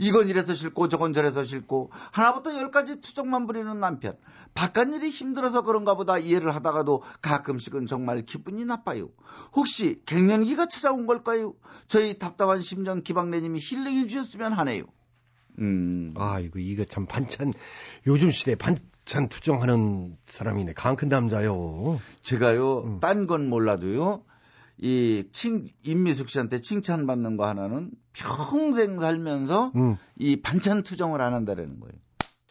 [0.00, 4.16] 이건 이래서 싫고 저건 저래서 싫고 하나부터 열까지 투정만 부리는 남편.
[4.54, 9.08] 바깥 일이 힘들어서 그런가 보다 이해를 하다가도 가끔씩은 정말 기분이 나빠요.
[9.54, 11.54] 혹시 갱년기가 찾아온 걸까요?
[11.86, 14.84] 저희 답답한 심정 기박래님이 힐링해 주셨으면 하네요.
[15.58, 16.14] 음.
[16.16, 17.52] 아이고 이거 참 반찬
[18.06, 20.72] 요즘 시대 반찬 투정하는 사람이네.
[20.74, 22.00] 강 큰 남자요.
[22.22, 24.22] 제가요, 딴건 몰라도요,
[24.78, 29.96] 이, 칭, 임미숙 씨한테 칭찬받는 거 하나는 평생 살면서 음.
[30.18, 31.94] 이 반찬 투정을 안 한다라는 거예요.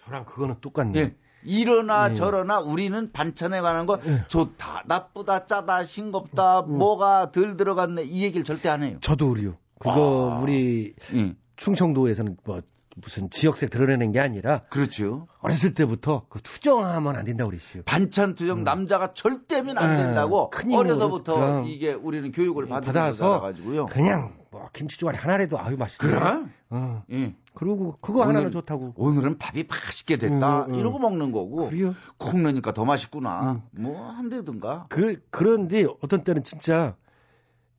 [0.03, 0.99] 저랑 그거는 똑같네.
[0.99, 1.15] 예.
[1.47, 2.13] 이러나 예.
[2.15, 8.67] 저러나 우리는 반찬에 관한 거 좋다, 나쁘다, 짜다, 싱겁다, 뭐가 덜 들어갔네 이 얘기를 절대
[8.69, 8.97] 안 해요.
[9.01, 9.57] 저도 그래요.
[9.77, 10.39] 그거 아.
[10.41, 11.35] 우리 예.
[11.57, 12.61] 충청도에서는 뭐
[12.97, 15.27] 무슨 지역색 드러내는 게 아니라 그렇죠.
[15.41, 17.83] 어렸을 때부터 그 투정하면 안 된다고 그랬어요.
[17.83, 21.63] 반찬 투정 남자가 절대 하면 안 예, 된다고 큰 힘으로 어려서부터.
[21.65, 23.87] 이게 우리는 교육을 받아서 가지고요.
[23.87, 26.07] 그냥 뭐 김치 조각이 하나라도 아유 맛있다.
[26.07, 26.51] 그럼?
[26.69, 27.03] 어.
[27.11, 27.35] 예.
[27.53, 28.93] 그리고 그거 하나는 좋다고.
[28.95, 30.65] 오늘은 밥이 맛있게 됐다.
[30.65, 30.79] 음, 음.
[30.79, 31.69] 이러고 먹는 거고.
[31.69, 31.95] 그래요?
[32.17, 33.61] 콩 넣으니까 더 맛있구나.
[33.71, 34.85] 뭐 한대든가.
[34.87, 36.95] 그 그런데 어떤 때는 진짜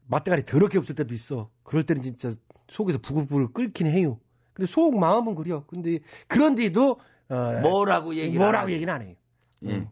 [0.08, 1.48] 맛대가리 더럽게 없을 때도 있어.
[1.62, 2.32] 그럴 때는 진짜
[2.68, 4.18] 속에서 부글부글 끓긴 해요.
[4.56, 5.64] 근데 속 마음은 그려.
[5.66, 5.98] 근데
[6.28, 6.98] 그런데도
[7.28, 8.72] 어, 뭐라고 얘기를 안 뭐라고.
[8.72, 9.14] 얘기는 안 해요.
[9.66, 9.86] 예.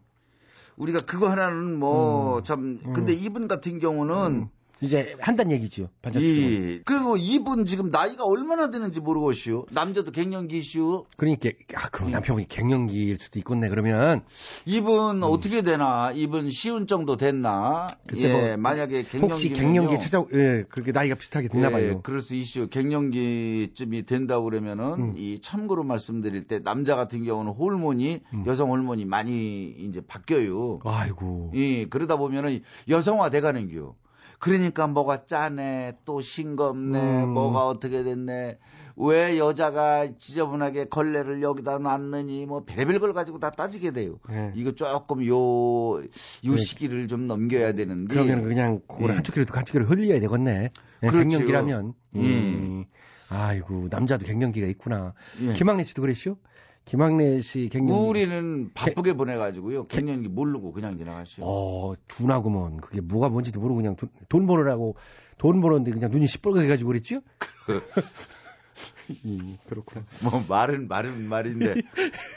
[0.75, 4.49] 우리가 그거 하나는 뭐참 근데 이분 같은 경우는
[4.81, 5.89] 이제 한단 얘기죠.
[6.15, 9.65] 이 그리고 이분 지금 나이가 얼마나 되는지 모르겠슈.
[9.71, 11.05] 남자도 갱년기슈.
[11.17, 13.69] 그러니까 아 그럼 남편분이 갱년기일 수도 있겠네.
[13.69, 14.23] 그러면
[14.65, 16.11] 이분 어떻게 되나?
[16.13, 17.87] 이분 시운 정도 됐나?
[18.07, 21.89] 글쎄 예, 뭐, 만약에 갱년기 혹시 갱년기 찾아 예 그렇게 나이가 비슷하게 됐나 봐요.
[21.89, 22.67] 예, 그럴 수 있슈.
[22.67, 25.13] 갱년기쯤이 된다 그러면은 음.
[25.15, 30.79] 이 참고로 말씀드릴 때 남자 같은 경우는 호르몬이 여성 호르몬이 많이 이제 바뀌어요.
[30.83, 31.51] 아이고.
[31.55, 33.95] 예, 그러다 보면은 여성화 돼가는 겨.
[34.39, 37.29] 그러니까 뭐가 짜네, 또 싱겁네, 음.
[37.29, 38.57] 뭐가 어떻게 됐네.
[38.97, 44.19] 왜 여자가 지저분하게 걸레를 여기다 놨느니 뭐 별의별 걸 가지고 다 따지게 돼요.
[44.29, 44.53] 네.
[44.55, 46.57] 이거 조금 요, 요 네.
[46.57, 48.13] 시기를 좀 넘겨야 되는데.
[48.13, 49.15] 그러면 그냥 그걸 예.
[49.15, 50.71] 한쪽 귀로 한쪽 귀로 흘려야 되겠네.
[51.03, 51.27] 예, 그렇죠.
[51.29, 51.93] 갱년기라면.
[52.15, 52.19] 예.
[52.19, 52.85] 음.
[53.27, 55.13] 아이고 남자도 갱년기가 있구나.
[55.41, 55.53] 예.
[55.53, 56.37] 김학래 씨도 그랬죠?
[56.85, 58.07] 김학래 씨 갱년기.
[58.07, 59.87] 우리는 바쁘게 보내가지고요.
[59.87, 61.43] 갱년기 모르고 그냥 지나가시오.
[61.45, 62.77] 어, 둔하구먼.
[62.77, 64.95] 그게 뭐가 뭔지도 모르고 그냥 돈, 돈 벌으라고
[65.37, 67.17] 돈 벌었는데 그냥 눈이 시뻘겋게 해가지고 그랬죠?
[69.25, 70.05] 음, 그렇구나.
[70.23, 71.75] 뭐 말은 말은 말인데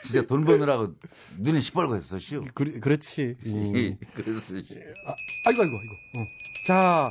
[0.02, 0.94] 진짜 돈 버느라고
[1.38, 2.46] 눈이 시뻘겋었시오.
[2.54, 3.36] 그, 그렇지.
[3.46, 3.98] 음.
[4.14, 5.14] 그래서 아,
[5.46, 5.94] 아이고, 아이고, 아이고.
[6.16, 6.24] 어.
[6.66, 7.10] 자,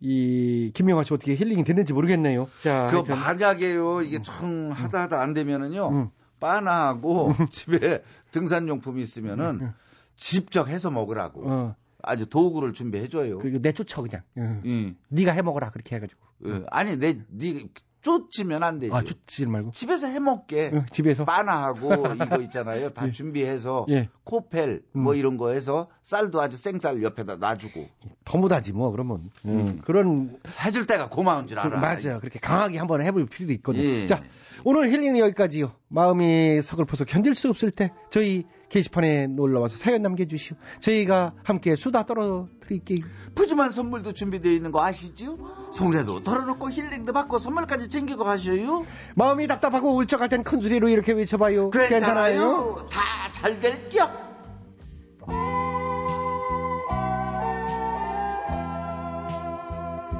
[0.00, 2.48] 이, 김명화 씨 어떻게 힐링이 됐는지 모르겠네요.
[2.62, 3.18] 자, 그 하여튼.
[3.18, 6.10] 만약에요 이게 좀 하다 하다 안 되면은요 음.
[6.40, 9.72] 바나하고 집에 등산용품이 있으면은
[10.16, 13.38] 직접 해서 먹으라고 어, 아주 도구를 준비해줘요.
[13.38, 14.22] 그리고 내쫓아, 그냥.
[14.38, 14.62] 응.
[14.64, 14.94] 예.
[15.08, 15.70] 네가 해 먹어라.
[15.70, 16.20] 그렇게 해가지고.
[16.46, 16.64] 예.
[16.70, 17.68] 아니 내 네
[18.06, 18.94] 쫓지면 안 되죠.
[18.94, 19.72] 아, 쫓지 말고.
[19.72, 20.70] 집에서 해 먹게.
[20.72, 21.24] 어, 집에서.
[21.24, 22.90] 바나하고 이거 있잖아요.
[22.90, 24.08] 다 준비해서 예.
[24.22, 25.00] 코펠 음.
[25.00, 27.88] 뭐 이런 거 해서 쌀도 아주 생쌀 옆에다 놔주고
[28.24, 29.30] 더 못하지, 뭐, 그러면.
[29.44, 29.80] 음, 음.
[29.84, 30.38] 그런.
[30.64, 31.80] 해줄 때가 고마운 줄 알아.
[31.80, 32.20] 맞아요.
[32.20, 33.84] 그렇게 강하게 한번 해볼 필요도 있거든요.
[33.84, 34.06] 예.
[34.06, 34.22] 자,
[34.62, 35.72] 오늘 힐링은 여기까지요.
[35.88, 40.56] 마음이 서글퍼서 견딜 수 없을 때 저희 게시판에 놀러와서 사연 남겨주시오.
[40.80, 42.98] 저희가 함께 수다 떨어드릴게요.
[43.34, 45.38] 푸짐한 선물도 준비되어 있는 거 아시죠?
[45.72, 48.84] 송래도 덜어놓고 힐링도 받고 선물까지 챙기고 가셔요.
[49.14, 51.70] 마음이 답답하고 울적할 땐 큰 소리로 이렇게 외쳐봐요.
[51.70, 52.76] 괜찮아요.
[52.90, 54.10] 다잘 될겨.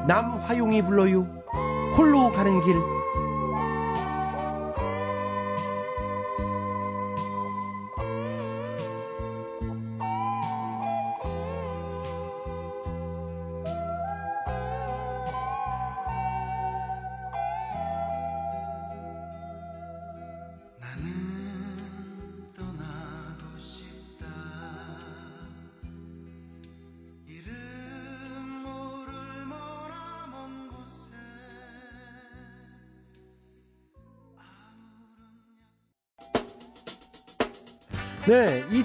[0.07, 1.27] 남화용이 불러요.
[1.97, 2.96] 홀로 가는 길.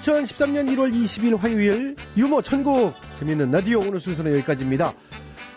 [0.02, 4.93] 2013년 1월 20일 화요일 유머 천국 재밌는 라디오 오늘 순서는 여기까지입니다.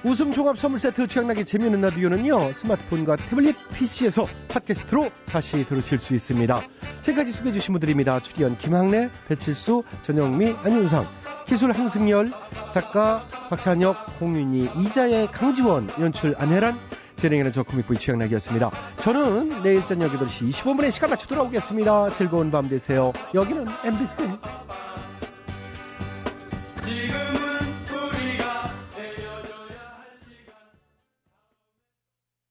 [0.05, 6.61] 웃음 종합 선물 세트 취향나게 재밌는 라디오는요 스마트폰과 태블릿 PC에서 팟캐스트로 다시 들으실 수 있습니다.
[7.01, 8.21] 지금까지 소개해 주신 분들입니다.
[8.21, 11.09] 출연 김학래, 배칠수, 전영미, 안윤상,
[11.47, 12.31] 기술 한승열,
[12.71, 16.79] 작가 박찬혁, 공윤희, 이자의 강지원, 연출 안혜란,
[17.17, 18.71] 진행하는 저 코믹보이 취향나기였습니다.
[18.99, 22.13] 저는 내일 저녁 8시 25분에 시간 맞춰 돌아오겠습니다.
[22.13, 23.13] 즐거운 밤 되세요.
[23.35, 24.29] 여기는 MBC.